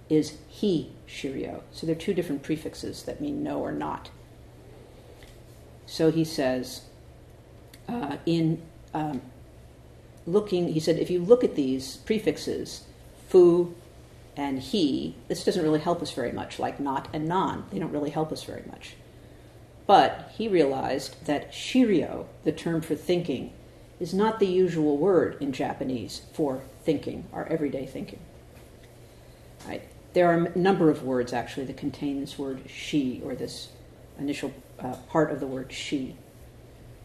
[0.08, 1.62] is hi shiryo.
[1.72, 4.10] So they're two different prefixes that mean no or not.
[5.86, 6.82] So he says,
[7.88, 9.22] uh, in um,
[10.26, 12.84] looking, he said, if you look at these prefixes,
[13.28, 13.74] fu
[14.38, 17.66] and he, this doesn't really help us very much, like not and non.
[17.70, 18.94] They don't really help us very much.
[19.84, 23.52] But he realized that shiryo, the term for thinking,
[23.98, 28.20] is not the usual word in Japanese for thinking, our everyday thinking.
[29.66, 29.82] Right?
[30.12, 33.70] There are a number of words actually that contain this word she or this
[34.20, 36.14] initial uh, part of the word she.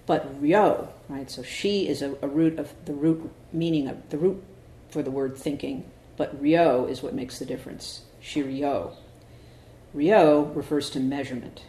[0.06, 1.32] But ryo, right?
[1.32, 4.44] So she is a, a root of the root meaning of the root
[4.90, 8.02] for the word thinking but ryo is what makes the difference.
[8.22, 8.94] Shiryo.
[9.94, 11.66] Ryo refers to measurement,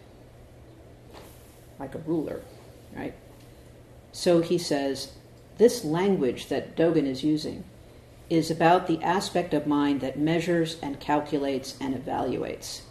[1.78, 2.42] like a ruler,
[2.94, 3.14] right?
[4.12, 5.12] So he says,
[5.58, 7.64] this language that Dogen is using
[8.30, 12.82] is about the aspect of mind that measures and calculates and evaluates,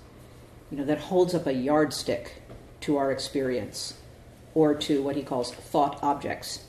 [0.70, 2.44] you know, that holds up a yardstick
[2.82, 3.96] to our experience
[4.54, 6.66] or to what he calls thought objects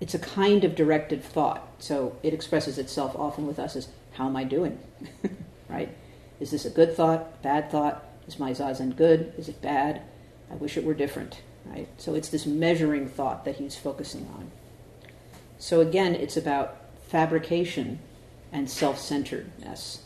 [0.00, 1.66] it's a kind of directed thought.
[1.78, 4.78] So it expresses itself often with us as, How am I doing?
[5.68, 5.94] right?
[6.40, 8.04] Is this a good thought, bad thought?
[8.26, 9.32] Is my zazen good?
[9.38, 10.02] Is it bad?
[10.50, 11.40] I wish it were different.
[11.64, 11.88] Right?
[11.96, 14.50] So it's this measuring thought that he's focusing on.
[15.58, 16.76] So again, it's about
[17.08, 17.98] fabrication
[18.52, 20.02] and self centeredness,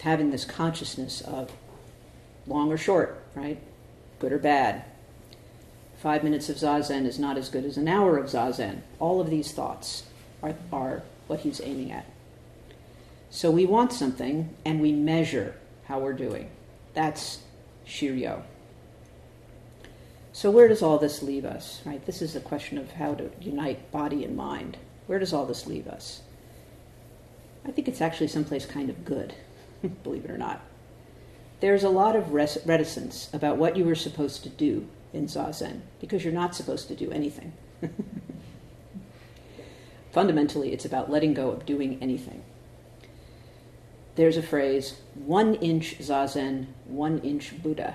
[0.00, 1.52] having this consciousness of
[2.46, 3.58] long or short, right?
[4.18, 4.84] Good or bad.
[5.98, 8.82] Five minutes of zazen is not as good as an hour of zazen.
[9.00, 10.04] All of these thoughts
[10.42, 12.06] are, are what he's aiming at.
[13.30, 15.56] So we want something and we measure
[15.86, 16.50] how we're doing.
[16.94, 17.40] That's
[17.84, 18.42] shiryo.
[20.32, 21.80] So where does all this leave us?
[21.84, 22.04] Right?
[22.06, 24.76] This is a question of how to unite body and mind.
[25.08, 26.22] Where does all this leave us?
[27.66, 29.34] I think it's actually someplace kind of good,
[30.04, 30.60] believe it or not.
[31.58, 36.24] There's a lot of reticence about what you were supposed to do in Zazen because
[36.24, 37.52] you're not supposed to do anything.
[40.12, 42.42] Fundamentally, it's about letting go of doing anything.
[44.16, 47.94] There's a phrase one inch Zazen, one inch Buddha,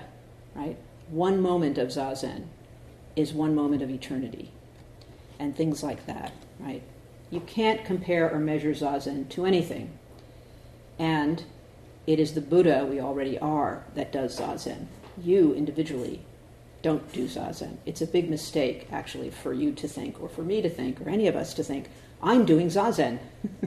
[0.54, 0.76] right?
[1.08, 2.46] One moment of Zazen
[3.14, 4.50] is one moment of eternity,
[5.38, 6.82] and things like that, right?
[7.30, 9.98] You can't compare or measure Zazen to anything.
[10.98, 11.42] And
[12.06, 14.86] it is the Buddha we already are that does Zazen.
[15.22, 16.24] You individually
[16.84, 17.78] don't do Zazen.
[17.86, 21.08] It's a big mistake, actually, for you to think, or for me to think, or
[21.08, 21.88] any of us to think,
[22.22, 23.20] I'm doing Zazen.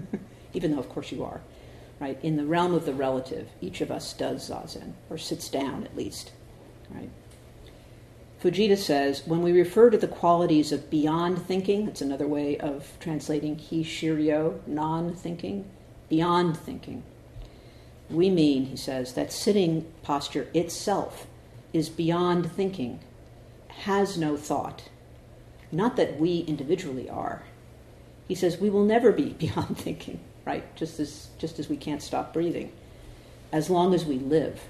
[0.53, 1.41] Even though, of course, you are.
[1.99, 2.19] Right?
[2.21, 5.97] In the realm of the relative, each of us does Zazen, or sits down at
[5.97, 6.31] least.
[6.91, 7.09] Right?
[8.39, 12.87] Fujita says, when we refer to the qualities of beyond thinking, that's another way of
[12.99, 15.65] translating hi shiryo, non thinking,
[16.07, 17.01] beyond thinking.
[18.11, 21.25] We mean, he says, that sitting posture itself
[21.73, 22.99] is beyond thinking,
[23.77, 24.83] has no thought.
[25.71, 27.43] Not that we individually are.
[28.27, 30.75] He says we will never be beyond thinking, right?
[30.75, 32.71] Just as, just as we can't stop breathing,
[33.51, 34.61] as long as we live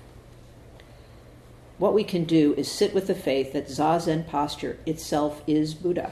[1.78, 6.12] what we can do is sit with the faith that zazen posture itself is Buddha,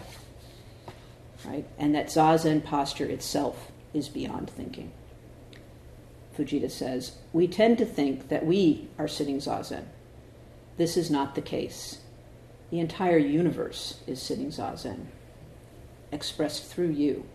[1.44, 1.66] right?
[1.78, 4.92] And that zazen posture itself is beyond thinking.
[6.38, 9.86] Fujita says, we tend to think that we are sitting zazen.
[10.78, 12.00] This is not the case.
[12.72, 15.06] The entire universe is sitting zazen,
[16.12, 17.26] expressed through you.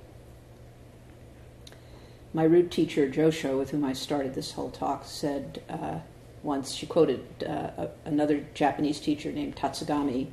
[2.33, 6.01] My root teacher, Josho, with whom I started this whole talk, said, uh,
[6.43, 6.73] once.
[6.73, 10.29] She quoted uh, another Japanese teacher named Tatsugami,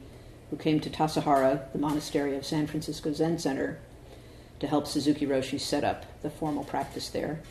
[0.50, 3.80] who came to Tassajara, the monastery of San Francisco Zen Center,
[4.60, 7.42] to help Suzuki Roshi set up the formal practice there.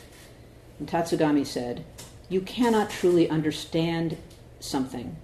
[0.78, 1.85] And Tatsugami said,
[2.28, 4.16] You cannot truly understand
[4.59, 5.16] something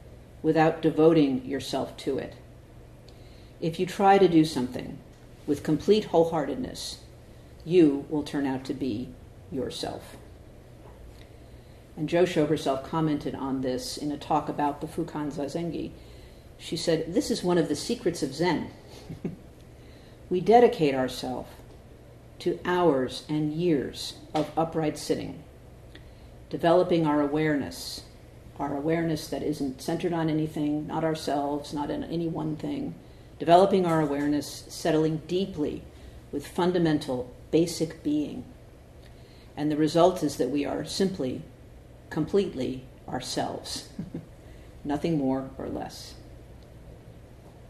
[0.43, 2.35] without devoting yourself to it.
[3.61, 4.99] If you try to do something
[5.47, 6.97] with complete wholeheartedness,
[7.65, 9.09] you will turn out to be
[9.51, 10.17] yourself.
[11.97, 15.91] And Josho herself commented on this in a talk about the Fukan Zazengi.
[16.59, 18.71] She said, This is one of the secrets of Zen.
[20.31, 21.51] we dedicate ourselves
[22.41, 25.45] to hours and years of upright sitting,
[26.51, 28.03] developing our awareness,
[28.63, 32.95] our awareness that isn't centered on anything, not ourselves, not in any one thing,
[33.39, 35.83] developing our awareness, settling deeply
[36.31, 38.45] with fundamental, basic being.
[39.57, 41.43] And the result is that we are simply
[42.09, 43.89] completely ourselves,
[44.85, 46.15] nothing more or less.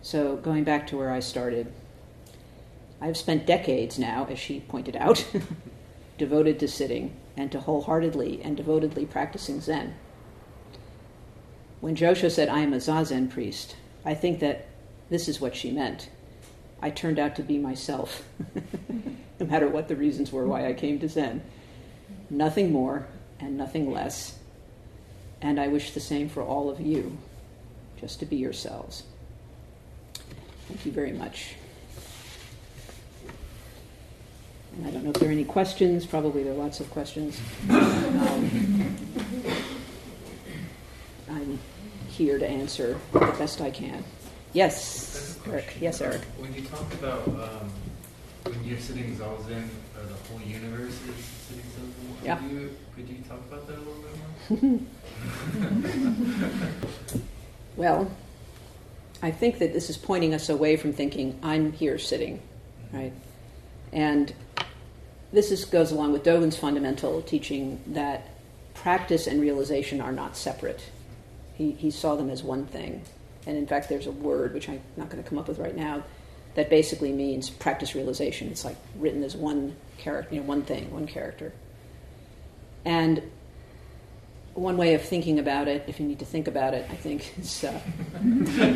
[0.03, 1.73] So, going back to where I started,
[3.01, 5.27] I've spent decades now, as she pointed out,
[6.19, 9.95] devoted to sitting and to wholeheartedly and devotedly practicing Zen.
[11.83, 14.69] When Josho said, I am a Zazen priest, I think that
[15.11, 16.09] this is what she meant.
[16.81, 18.23] I turned out to be myself,
[19.41, 21.43] no matter what the reasons were why I came to Zen.
[22.31, 23.09] Nothing more
[23.41, 24.39] and nothing less.
[25.41, 27.19] And I wish the same for all of you,
[28.01, 29.03] just to be yourselves.
[30.69, 31.57] Thank you very much.
[34.77, 36.07] And I don't know if there are any questions.
[36.07, 37.41] Probably there are lots of questions.
[37.69, 38.97] Um,
[41.29, 41.59] I'm
[42.13, 44.05] here to answer the best I can.
[44.53, 45.77] Yes, Eric.
[45.81, 46.21] Yes, Eric.
[46.39, 47.71] When you talk about um,
[48.45, 52.37] when you're sitting zazen, or the whole universe is sitting zazen, yeah.
[52.37, 54.05] could, you, could you talk about that a little
[54.51, 54.81] bit more?
[57.77, 58.11] well,
[59.23, 62.41] I think that this is pointing us away from thinking, I'm here sitting,
[62.93, 63.13] right?
[63.93, 64.33] And
[65.33, 68.29] this is, goes along with Dogen's fundamental teaching that
[68.75, 70.83] practice and realization are not separate.
[71.55, 73.03] He, he saw them as one thing.
[73.47, 75.77] And in fact, there's a word, which I'm not going to come up with right
[75.77, 76.05] now,
[76.55, 78.49] that basically means practice realization.
[78.49, 81.53] It's like written as one character, you know, one thing, one character.
[82.85, 83.23] And
[84.55, 87.33] one way of thinking about it, if you need to think about it, I think
[87.39, 87.81] is uh,
[88.15, 88.67] I'm going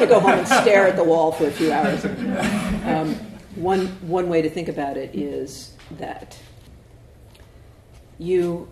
[0.00, 2.04] to go home and stare at the wall for a few hours.
[2.04, 3.14] Um,
[3.54, 6.36] one one way to think about it is that
[8.18, 8.68] you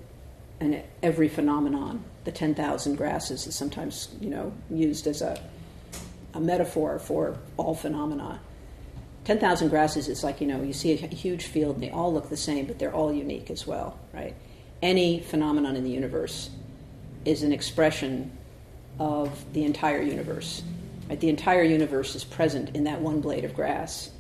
[0.59, 5.41] and every phenomenon, the ten thousand grasses is sometimes you know used as a
[6.35, 8.41] a metaphor for all phenomena.
[9.25, 12.31] 10,000 grasses is like, you know, you see a huge field and they all look
[12.31, 14.35] the same, but they're all unique as well, right?
[14.83, 16.51] Any phenomenon in the universe
[17.25, 18.31] is an expression
[18.99, 20.63] of the entire universe.
[21.09, 21.21] Right?
[21.21, 24.11] The entire universe is present in that one blade of grass,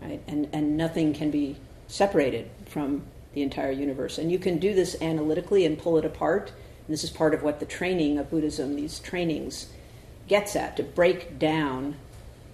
[0.00, 0.22] right?
[0.28, 1.56] And, and nothing can be
[1.88, 4.18] separated from the entire universe.
[4.18, 6.52] And you can do this analytically and pull it apart.
[6.88, 9.68] And this is part of what the training of Buddhism, these trainings,
[10.26, 11.96] gets at to break down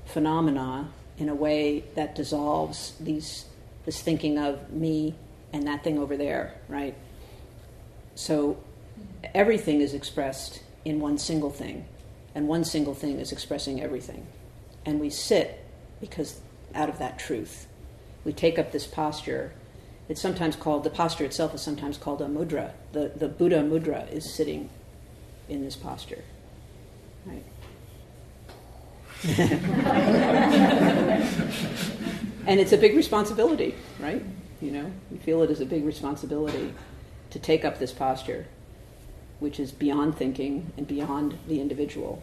[0.06, 3.46] phenomena in a way that dissolves these
[3.84, 5.14] this thinking of me
[5.52, 6.96] and that thing over there, right?
[8.14, 8.56] So
[9.34, 11.84] everything is expressed in one single thing,
[12.34, 14.26] and one single thing is expressing everything.
[14.84, 15.64] And we sit
[16.00, 16.40] because
[16.74, 17.66] out of that truth.
[18.24, 19.52] We take up this posture.
[20.08, 22.72] It's sometimes called, the posture itself is sometimes called a mudra.
[22.92, 24.68] The, the Buddha mudra is sitting
[25.48, 26.22] in this posture.
[27.24, 27.44] Right?
[32.46, 34.22] and it's a big responsibility, right?
[34.60, 36.74] You know, you feel it as a big responsibility
[37.30, 38.46] to take up this posture,
[39.40, 42.22] which is beyond thinking and beyond the individual.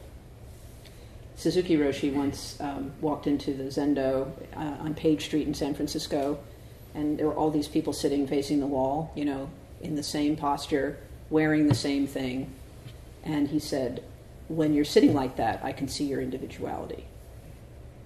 [1.35, 6.37] Suzuki Roshi once um, walked into the Zendo uh, on Page Street in San Francisco,
[6.93, 9.49] and there were all these people sitting facing the wall, you know,
[9.81, 10.97] in the same posture,
[11.29, 12.53] wearing the same thing.
[13.23, 14.03] And he said,
[14.47, 17.05] When you're sitting like that, I can see your individuality.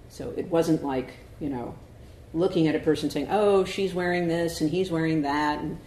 [0.08, 1.74] So it wasn't like, you know,
[2.32, 5.78] looking at a person saying, Oh, she's wearing this and he's wearing that, and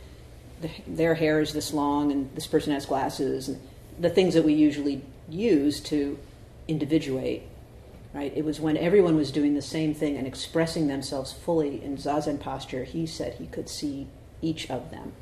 [0.62, 3.60] the, their hair is this long, and this person has glasses, and
[4.00, 6.18] the things that we usually use to
[6.68, 7.44] individuate,
[8.14, 8.32] right?
[8.36, 12.40] It was when everyone was doing the same thing and expressing themselves fully in zazen
[12.40, 14.08] posture, he said he could see
[14.42, 15.14] each of them.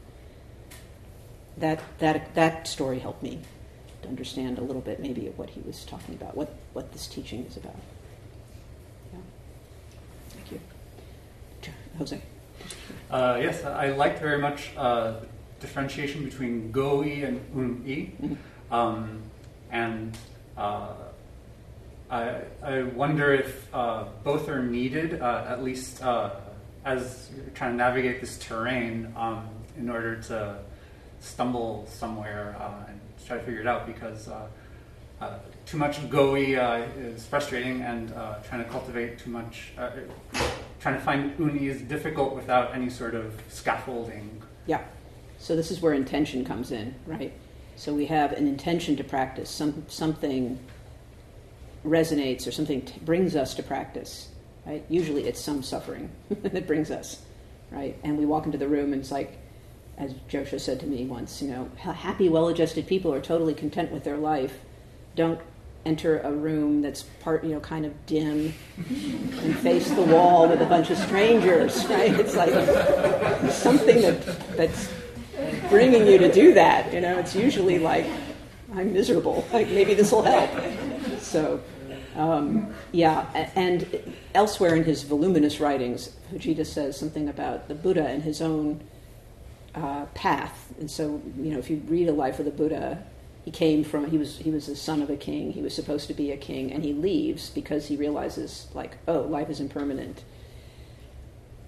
[1.58, 3.40] That, that, that story helped me
[4.04, 7.08] to understand a little bit maybe of what he was talking about, what, what this
[7.08, 7.76] teaching is about.
[9.12, 9.20] Yeah.
[10.30, 10.62] Thank you.
[11.98, 12.22] Jose.
[13.10, 15.16] Uh, yes, I liked very much uh,
[15.60, 18.12] differentiation between go-i and un-i.
[18.22, 18.74] Mm-hmm.
[18.74, 19.22] Um,
[19.72, 20.18] and
[20.58, 20.94] uh,
[22.10, 26.32] I, I wonder if uh, both are needed, uh, at least uh,
[26.86, 29.48] as you're trying to navigate this terrain um,
[29.78, 30.58] in order to
[31.20, 34.48] stumble somewhere uh, and try to figure it out because uh,
[35.20, 38.10] uh, too much go-i is frustrating and
[38.48, 39.74] trying to cultivate too much,
[40.80, 44.42] trying to find un-i is difficult without any sort of scaffolding.
[44.66, 44.84] Yeah.
[45.40, 47.34] So this is where intention comes in, right?
[47.76, 50.58] So we have an intention to practice, some, something
[51.86, 54.30] resonates or something t- brings us to practice,
[54.66, 54.84] right?
[54.90, 57.22] Usually it's some suffering that brings us,
[57.72, 57.98] right?
[58.04, 59.38] And we walk into the room and it's like,
[59.98, 64.04] as Josho said to me once, you know, happy, well-adjusted people are totally content with
[64.04, 64.60] their life.
[65.16, 65.40] Don't
[65.86, 70.62] enter a room that's part, you know, kind of dim and face the wall with
[70.62, 72.14] a bunch of strangers, right?
[72.20, 72.52] It's like
[73.52, 74.92] something that that's
[75.70, 76.94] bringing you to do that.
[76.94, 78.06] You know, it's usually like
[78.76, 79.48] I'm miserable.
[79.54, 80.50] Like maybe this will help.
[81.28, 81.62] So,
[82.16, 88.24] um, yeah, and elsewhere in his voluminous writings, Fujita says something about the Buddha and
[88.24, 88.82] his own
[89.76, 90.74] uh, path.
[90.80, 93.04] And so, you know, if you read a life of the Buddha,
[93.46, 95.52] he came from he was he was the son of a king.
[95.52, 99.22] He was supposed to be a king, and he leaves because he realizes like, oh,
[99.22, 100.24] life is impermanent.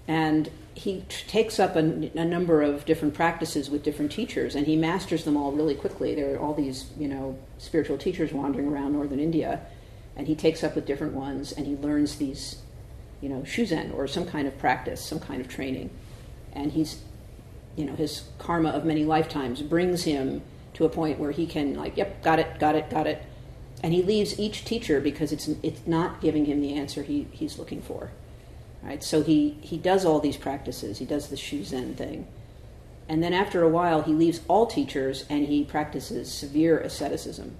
[0.06, 4.66] And he t- takes up a, a, number of different practices with different teachers, and
[4.66, 6.14] he masters them all really quickly.
[6.14, 9.60] There are all these, you know, spiritual teachers wandering around northern India,
[10.16, 12.62] and he takes up with different ones, and he learns these,
[13.20, 15.90] you know, shuzen or some kind of practice, some kind of training,
[16.52, 17.02] and he's,
[17.76, 20.42] you know, his karma of many lifetimes brings him
[20.74, 23.22] to a point where he can like, yep, got it, got it, got it,
[23.82, 27.58] and he leaves each teacher because it's it's not giving him the answer he, he's
[27.58, 28.10] looking for.
[28.82, 29.02] Right?
[29.02, 30.98] So he, he does all these practices.
[30.98, 32.26] He does the Shuzen thing.
[33.08, 37.56] And then after a while, he leaves all teachers and he practices severe asceticism.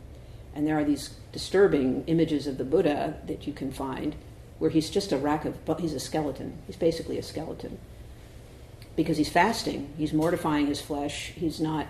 [0.55, 4.15] And there are these disturbing images of the Buddha that you can find
[4.61, 6.59] where he's just a rack of, he's a skeleton.
[6.67, 7.79] He's basically a skeleton.
[8.95, 11.87] Because he's fasting, he's mortifying his flesh, he's not,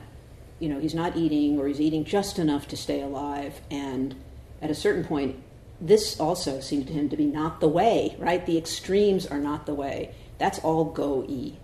[0.59, 3.61] you know, he's not eating or he's eating just enough to stay alive.
[3.71, 4.15] And
[4.63, 5.37] at a certain point,
[5.81, 8.45] this also seemed to him to be not the way, right?
[8.45, 10.15] The extremes are not the way.
[10.39, 11.57] That's all go e.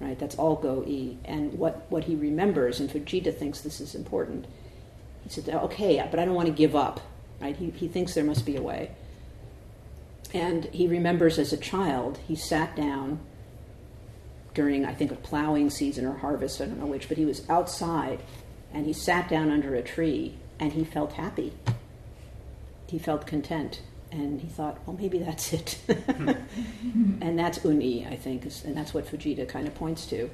[0.00, 0.18] right?
[0.18, 1.18] That's all Go E.
[1.24, 4.46] And what, what he remembers, and Fujita thinks this is important,
[5.22, 7.00] he said, okay, but I don't want to give up,
[7.40, 7.56] right?
[7.56, 8.90] He, he thinks there must be a way.
[10.32, 13.20] And he remembers as a child, he sat down
[14.52, 17.48] during, I think, a plowing season or harvest, I don't know which, but he was
[17.48, 18.20] outside
[18.72, 21.52] and he sat down under a tree and he felt happy.
[22.86, 23.80] He felt content.
[24.10, 25.78] And he thought, well, maybe that's it.
[26.08, 30.30] and that's un-i, I think, and that's what Fujita kind of points to.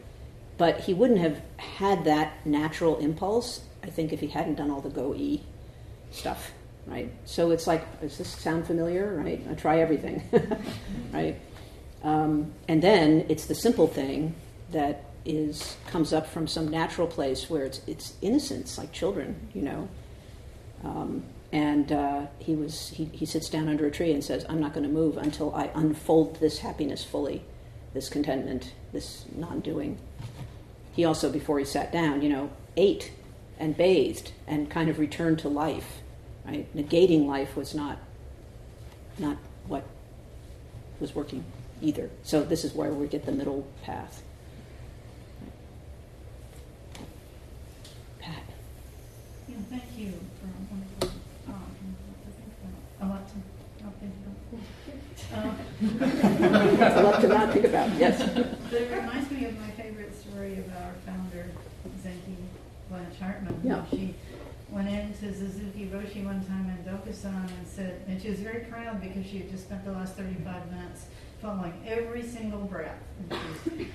[0.58, 4.82] But he wouldn't have had that natural impulse, I think, if he hadn't done all
[4.82, 5.42] the go e
[6.10, 6.52] stuff,
[6.86, 7.10] right?
[7.24, 9.42] So it's like, does this sound familiar, right?
[9.50, 10.22] I try everything,
[11.12, 11.40] right?
[12.02, 14.34] Um, and then it's the simple thing
[14.72, 19.62] that is comes up from some natural place where it's it's innocence, like children, you
[19.62, 19.88] know.
[21.52, 24.72] And uh, he was he, he sits down under a tree and says, "I'm not
[24.72, 27.42] going to move until I unfold this happiness fully,
[27.92, 29.98] this contentment, this non-doing."
[30.92, 33.12] He also, before he sat down, you know, ate
[33.58, 35.98] and bathed and kind of returned to life.
[36.44, 37.98] Right, negating life was not
[39.18, 39.36] not
[39.66, 39.84] what
[41.00, 41.44] was working
[41.82, 42.10] either.
[42.22, 44.22] So this is where we get the middle path.
[48.18, 48.42] Pat.
[49.48, 51.10] Yeah, thank you for a wonderful,
[51.48, 51.96] um,
[53.00, 58.18] a lot to not think A lot to not think about, yes.
[58.34, 61.50] But it reminds me of my favorite story about our founder,
[62.04, 62.36] Zenkei
[62.90, 63.58] Blanche Hartman.
[63.64, 63.82] Yeah.
[63.90, 64.14] She
[64.68, 69.00] went into Suzuki Roshi one time in Dokusan and said, and she was very proud
[69.00, 71.06] because she had just spent the last thirty-five minutes
[71.40, 72.98] following every single breath.
[73.64, 73.88] She,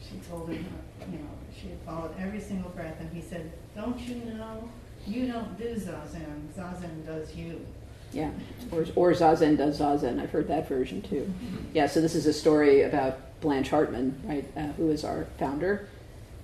[0.00, 0.64] she told him,
[1.10, 4.68] you know, she had followed every single breath, and he said, "Don't you know?
[5.04, 6.46] You don't do zazen.
[6.56, 7.66] Zazen does you."
[8.12, 8.30] Yeah,
[8.72, 10.20] or, or Zazen does Zazen.
[10.20, 11.32] I've heard that version too.
[11.74, 15.88] Yeah, so this is a story about Blanche Hartman, right, uh, who is our founder.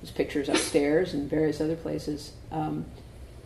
[0.00, 2.32] There's pictures upstairs and various other places.
[2.52, 2.84] Um,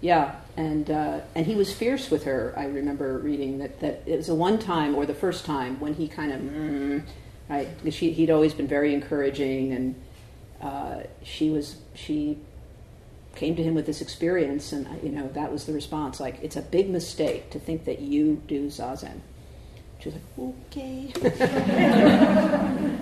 [0.00, 2.54] yeah, and uh, and he was fierce with her.
[2.56, 5.94] I remember reading that, that it was the one time or the first time when
[5.94, 7.02] he kind of mm,
[7.48, 9.94] right because she, he'd always been very encouraging and
[10.60, 12.38] uh, she was she
[13.38, 16.56] came to him with this experience and you know that was the response like it's
[16.56, 19.20] a big mistake to think that you do zazen.
[20.00, 20.24] She was like
[20.70, 21.12] okay.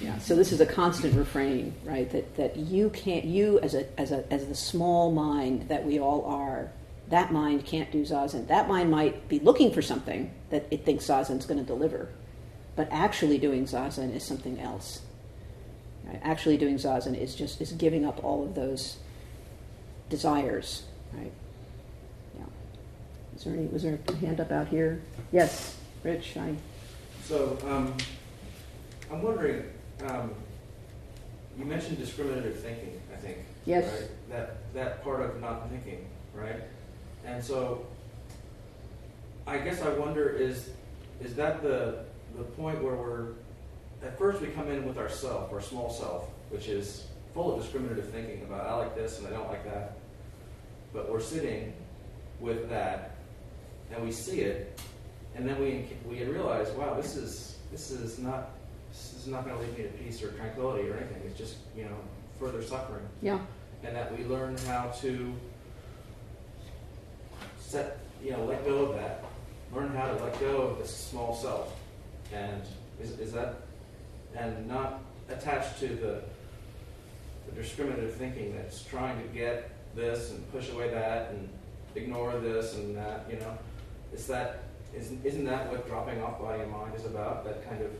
[0.00, 2.10] Yeah, so this is a constant refrain, right?
[2.10, 5.98] That, that you can't, you as a, as a, as the small mind that we
[5.98, 6.70] all are,
[7.08, 8.46] that mind can't do zazen.
[8.48, 12.08] That mind might be looking for something that it thinks zazen's going to deliver,
[12.74, 15.00] but actually doing zazen is something else.
[16.04, 16.20] Right?
[16.22, 18.98] Actually doing zazen is just is giving up all of those
[20.08, 21.32] desires, right?
[22.36, 22.44] Yeah.
[23.36, 23.66] Is there any?
[23.66, 25.02] Was there a hand up out here?
[25.32, 26.36] Yes, Rich.
[26.36, 26.54] I.
[27.24, 27.94] So, um,
[29.10, 29.64] I'm wondering,
[30.04, 30.32] um,
[31.58, 33.38] you mentioned discriminative thinking, I think.
[33.64, 33.92] Yes.
[33.92, 34.10] Right?
[34.30, 36.62] That, that part of not thinking, right?
[37.24, 37.84] And so,
[39.46, 40.70] I guess I wonder is,
[41.20, 42.04] is that the,
[42.36, 43.28] the point where we're,
[44.02, 47.60] at first we come in with our self, our small self, which is full of
[47.60, 49.95] discriminative thinking about I like this and I don't like that.
[50.96, 51.74] But we're sitting
[52.40, 53.16] with that
[53.92, 54.80] and we see it
[55.36, 58.50] and then we, we realize, wow, this is, this is not
[58.90, 61.20] this is not going to lead me to peace or tranquility or anything.
[61.26, 61.96] It's just you know
[62.40, 63.38] further suffering, Yeah.
[63.84, 65.34] and that we learn how to
[67.58, 69.22] set you know let go of that,
[69.74, 71.76] learn how to let go of this small self,
[72.32, 72.62] and
[73.02, 73.56] is, is that
[74.34, 76.22] and not attached to the,
[77.46, 81.48] the discriminative thinking that's trying to get this and push away that and
[81.94, 83.26] ignore this and that.
[83.30, 83.58] You know,
[84.12, 87.44] is that isn't, isn't that what dropping off body and mind is about?
[87.44, 87.90] That kind of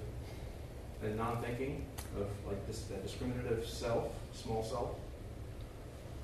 [1.16, 1.84] non-thinking
[2.16, 4.90] of like this that discriminative self, small self.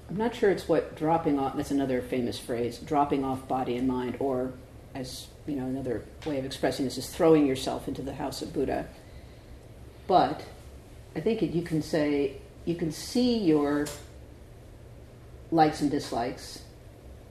[0.08, 1.56] I'm not sure it's what dropping off.
[1.56, 4.52] That's another famous phrase: dropping off body and mind, or
[4.94, 8.52] as you know, another way of expressing this is throwing yourself into the house of
[8.52, 8.86] Buddha.
[10.06, 10.42] But
[11.14, 13.86] I think it, you can say you can see your
[15.52, 16.62] likes and dislikes,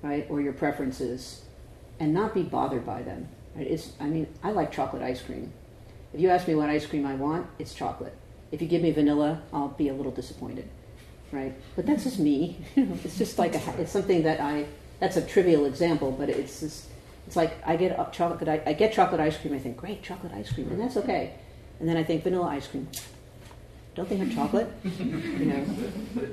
[0.02, 1.42] right, or your preferences,
[2.00, 3.28] and not be bothered by them.
[3.56, 3.68] Right?
[3.68, 5.52] It's, I mean, I like chocolate ice cream.
[6.14, 8.16] If you ask me what ice cream I want, it's chocolate.
[8.52, 10.70] If you give me vanilla, I'll be a little disappointed,
[11.32, 11.54] right?
[11.76, 12.60] But that's just me.
[12.76, 14.68] it's just like a, it's something that I.
[15.00, 16.86] That's a trivial example, but it's just,
[17.26, 18.48] it's like I get chocolate.
[18.48, 19.54] I, I get chocolate ice cream.
[19.54, 21.34] I think great chocolate ice cream, and that's okay.
[21.80, 22.88] And then I think vanilla ice cream.
[23.96, 24.72] Don't they have chocolate?
[24.84, 25.66] you know,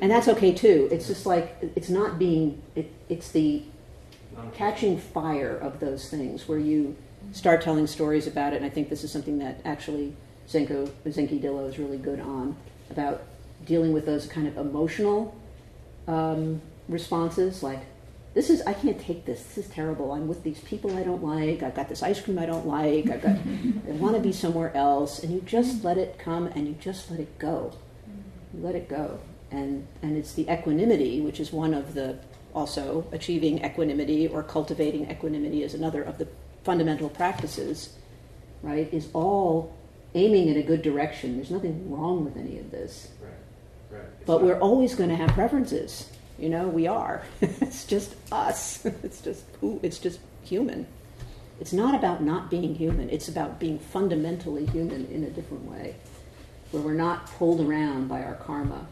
[0.01, 0.89] and that's okay too.
[0.93, 2.63] It's just like it's not being.
[2.75, 3.63] It, it's the
[4.55, 6.97] catching fire of those things where you
[7.33, 8.57] start telling stories about it.
[8.57, 10.15] And I think this is something that actually
[10.49, 12.57] Zenko, Zenki Dillo is really good on
[12.91, 13.23] about
[13.67, 15.35] dealing with those kind of emotional
[16.07, 17.81] um, responses, like
[18.39, 19.43] this is I can't take this.
[19.43, 20.13] This is terrible.
[20.13, 21.65] I'm with these people I don't like.
[21.65, 23.11] I've got this ice cream I don't like.
[23.11, 23.33] I've got
[23.89, 25.25] I want to be somewhere else.
[25.25, 27.73] And you just let it come and you just let it go.
[28.55, 29.19] You let it go.
[29.51, 32.21] And and it's the equanimity, which is one of the
[32.55, 36.29] also achieving equanimity or cultivating equanimity is another of the
[36.63, 37.95] fundamental practices,
[38.63, 38.89] right?
[38.95, 39.77] Is all
[40.15, 41.35] aiming in a good direction.
[41.35, 43.09] There's nothing wrong with any of this.
[43.21, 43.99] Right.
[43.99, 44.27] Right.
[44.27, 46.13] But not- we're always going to have preferences.
[46.39, 47.23] You know, we are.
[47.41, 48.85] it's just us.
[49.03, 49.81] It's just who.
[49.83, 50.87] It's just human.
[51.61, 53.11] It's not about not being human.
[53.11, 55.97] It's about being fundamentally human in a different way,
[56.71, 58.87] where we're not pulled around by our karma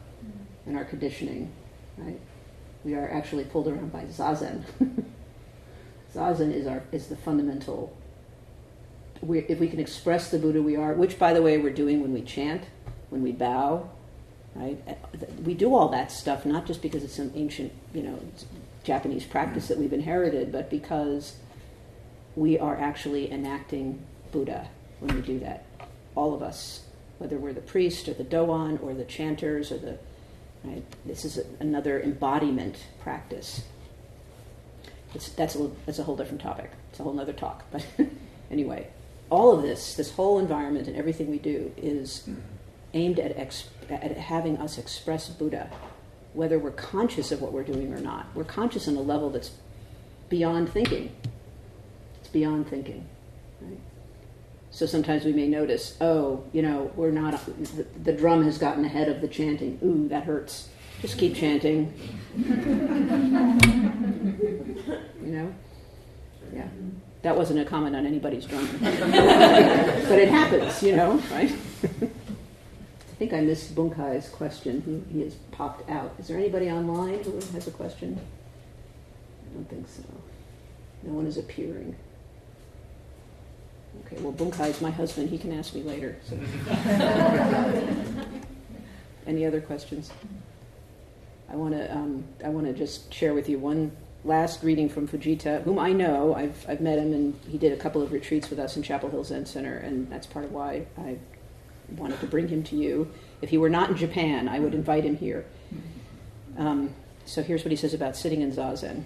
[0.66, 1.52] and our conditioning.
[1.96, 2.20] Right?
[2.84, 4.64] We are actually pulled around by zazen.
[6.14, 7.96] zazen is our is the fundamental.
[9.22, 12.02] We, if we can express the Buddha we are, which by the way we're doing
[12.02, 12.64] when we chant,
[13.08, 13.88] when we bow,
[14.56, 14.78] right?
[14.88, 18.18] Uh, we do all that stuff not just because it's an ancient, you know,
[18.84, 21.36] Japanese practice that we've inherited, but because
[22.36, 24.68] we are actually enacting Buddha
[25.00, 25.64] when we do that.
[26.14, 26.84] All of us,
[27.18, 29.98] whether we're the priest or the doan or the chanters or the,
[30.64, 30.84] right?
[31.04, 33.62] This is a, another embodiment practice.
[35.14, 36.70] It's, that's a that's a whole different topic.
[36.90, 37.64] It's a whole other talk.
[37.72, 37.86] But
[38.50, 38.88] anyway,
[39.30, 42.28] all of this, this whole environment and everything we do is
[42.96, 43.36] aimed at,
[43.90, 45.70] at having us express Buddha,
[46.32, 48.26] whether we're conscious of what we're doing or not.
[48.34, 49.52] We're conscious on a level that's
[50.28, 51.14] beyond thinking.
[52.20, 53.06] It's beyond thinking.
[53.60, 53.78] Right?
[54.70, 58.84] So sometimes we may notice, oh, you know, we're not, the, the drum has gotten
[58.84, 59.78] ahead of the chanting.
[59.82, 60.68] Ooh, that hurts.
[61.00, 61.92] Just keep chanting.
[62.36, 62.44] you
[65.22, 65.54] know?
[66.52, 66.68] Yeah.
[67.22, 68.68] That wasn't a comment on anybody's drum.
[68.80, 71.52] but it happens, you know, right?
[73.16, 74.82] I think I missed Bunkai's question.
[75.08, 76.14] He, he has popped out.
[76.18, 78.20] Is there anybody online who has a question?
[79.50, 80.02] I don't think so.
[81.02, 81.96] No one is appearing.
[84.04, 85.30] Okay, well, Bunkai is my husband.
[85.30, 86.18] He can ask me later.
[86.28, 86.38] So.
[89.26, 90.10] Any other questions?
[91.48, 93.92] I want to um, I want to just share with you one
[94.24, 96.34] last reading from Fujita, whom I know.
[96.34, 99.08] I've I've met him, and he did a couple of retreats with us in Chapel
[99.08, 101.16] Hill Zen Center, and that's part of why I
[101.90, 103.12] wanted to bring him to you.
[103.42, 105.44] If he were not in Japan, I would invite him here.
[106.58, 109.04] Um, so here's what he says about sitting in zazen.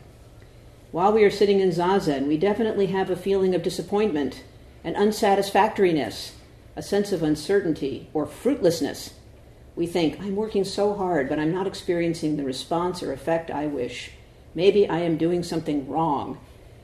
[0.92, 4.42] While we are sitting in zazen, we definitely have a feeling of disappointment
[4.82, 6.32] and unsatisfactoriness,
[6.76, 9.14] a sense of uncertainty or fruitlessness.
[9.76, 13.66] We think, I'm working so hard, but I'm not experiencing the response or effect I
[13.66, 14.10] wish.
[14.54, 16.38] Maybe I am doing something wrong.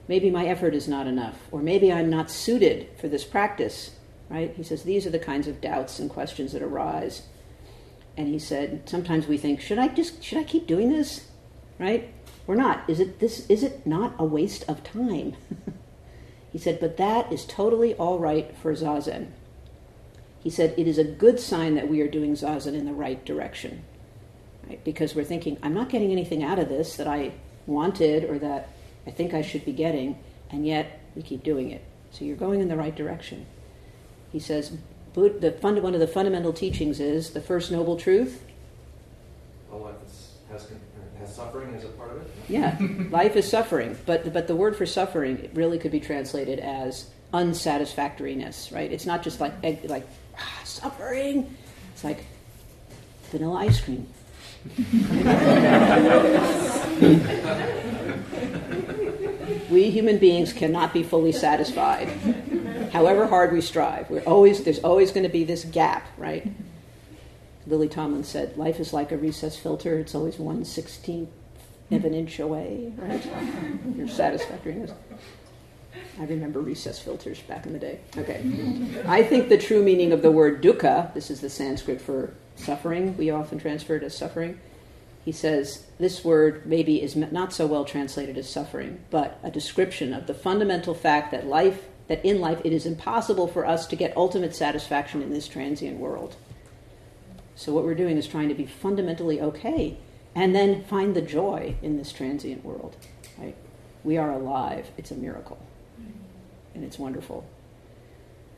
[0.09, 3.96] Maybe my effort is not enough, or maybe I'm not suited for this practice.
[4.29, 4.53] Right?
[4.55, 7.23] He says these are the kinds of doubts and questions that arise.
[8.17, 11.29] And he said, sometimes we think, should I just should I keep doing this?
[11.79, 12.13] Right?
[12.47, 12.89] Or not?
[12.89, 15.37] Is it this is it not a waste of time?
[16.53, 19.29] he said, but that is totally all right for Zazen.
[20.41, 23.25] He said, it is a good sign that we are doing Zazen in the right
[23.25, 23.83] direction.
[24.69, 24.83] Right?
[24.85, 27.33] Because we're thinking, I'm not getting anything out of this that I
[27.67, 28.69] wanted or that
[29.07, 30.19] I think I should be getting,
[30.51, 31.85] and yet we keep doing it.
[32.11, 33.47] So you're going in the right direction.
[34.33, 34.73] He says,
[35.15, 38.43] the fund- one of the fundamental teachings is the first noble truth.
[39.73, 40.71] All life is, has,
[41.19, 42.31] has suffering as a part of it.
[42.49, 42.77] Yeah,
[43.11, 47.07] life is suffering, but but the word for suffering it really could be translated as
[47.33, 48.93] unsatisfactoriness, right?
[48.93, 49.55] It's not just like
[49.85, 50.07] like
[50.39, 51.57] ah, suffering.
[51.95, 52.25] It's like
[53.31, 54.07] vanilla ice cream.
[59.71, 62.09] we human beings cannot be fully satisfied,
[62.97, 64.09] however hard we strive.
[64.11, 66.47] We're always there's always going to be this gap, right?
[66.47, 67.71] Mm-hmm.
[67.71, 71.31] Lily Tomlin said, "Life is like a recess filter; it's always one sixteenth
[71.91, 73.25] of an inch away." Right?
[73.97, 74.93] Your satisfactoriness.
[76.19, 78.01] I remember recess filters back in the day.
[78.17, 78.41] Okay,
[79.07, 81.13] I think the true meaning of the word dukkha.
[81.13, 83.17] This is the Sanskrit for suffering.
[83.17, 84.59] We often transfer it as suffering.
[85.27, 90.15] He says this word maybe is not so well translated as suffering, but a description
[90.15, 93.97] of the fundamental fact that life, that in life it is impossible for us to
[93.97, 96.37] get ultimate satisfaction in this transient world.
[97.55, 99.97] So what we're doing is trying to be fundamentally okay
[100.35, 102.97] and then find the joy in this transient world.
[103.39, 103.57] Right?
[104.05, 104.91] We are alive.
[104.97, 105.59] It's a miracle.
[106.75, 107.49] And it's wonderful.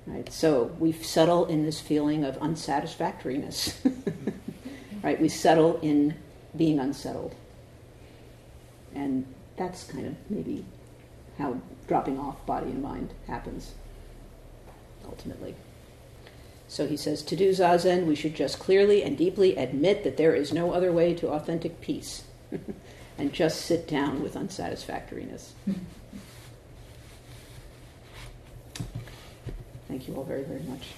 [0.07, 0.31] Right?
[0.33, 3.79] So we settle in this feeling of unsatisfactoriness.
[5.03, 5.21] right?
[5.21, 6.17] We settle in
[6.57, 7.35] being unsettled.
[8.95, 10.65] And that's kind of maybe
[11.39, 13.73] how dropping off body and mind happens
[15.05, 15.57] ultimately.
[16.69, 20.35] So he says, to do zazen, we should just clearly and deeply admit that there
[20.35, 22.25] is no other way to authentic peace,
[23.19, 25.55] and just sit down with unsatisfactoriness.
[29.89, 30.89] Thank you all very, very much.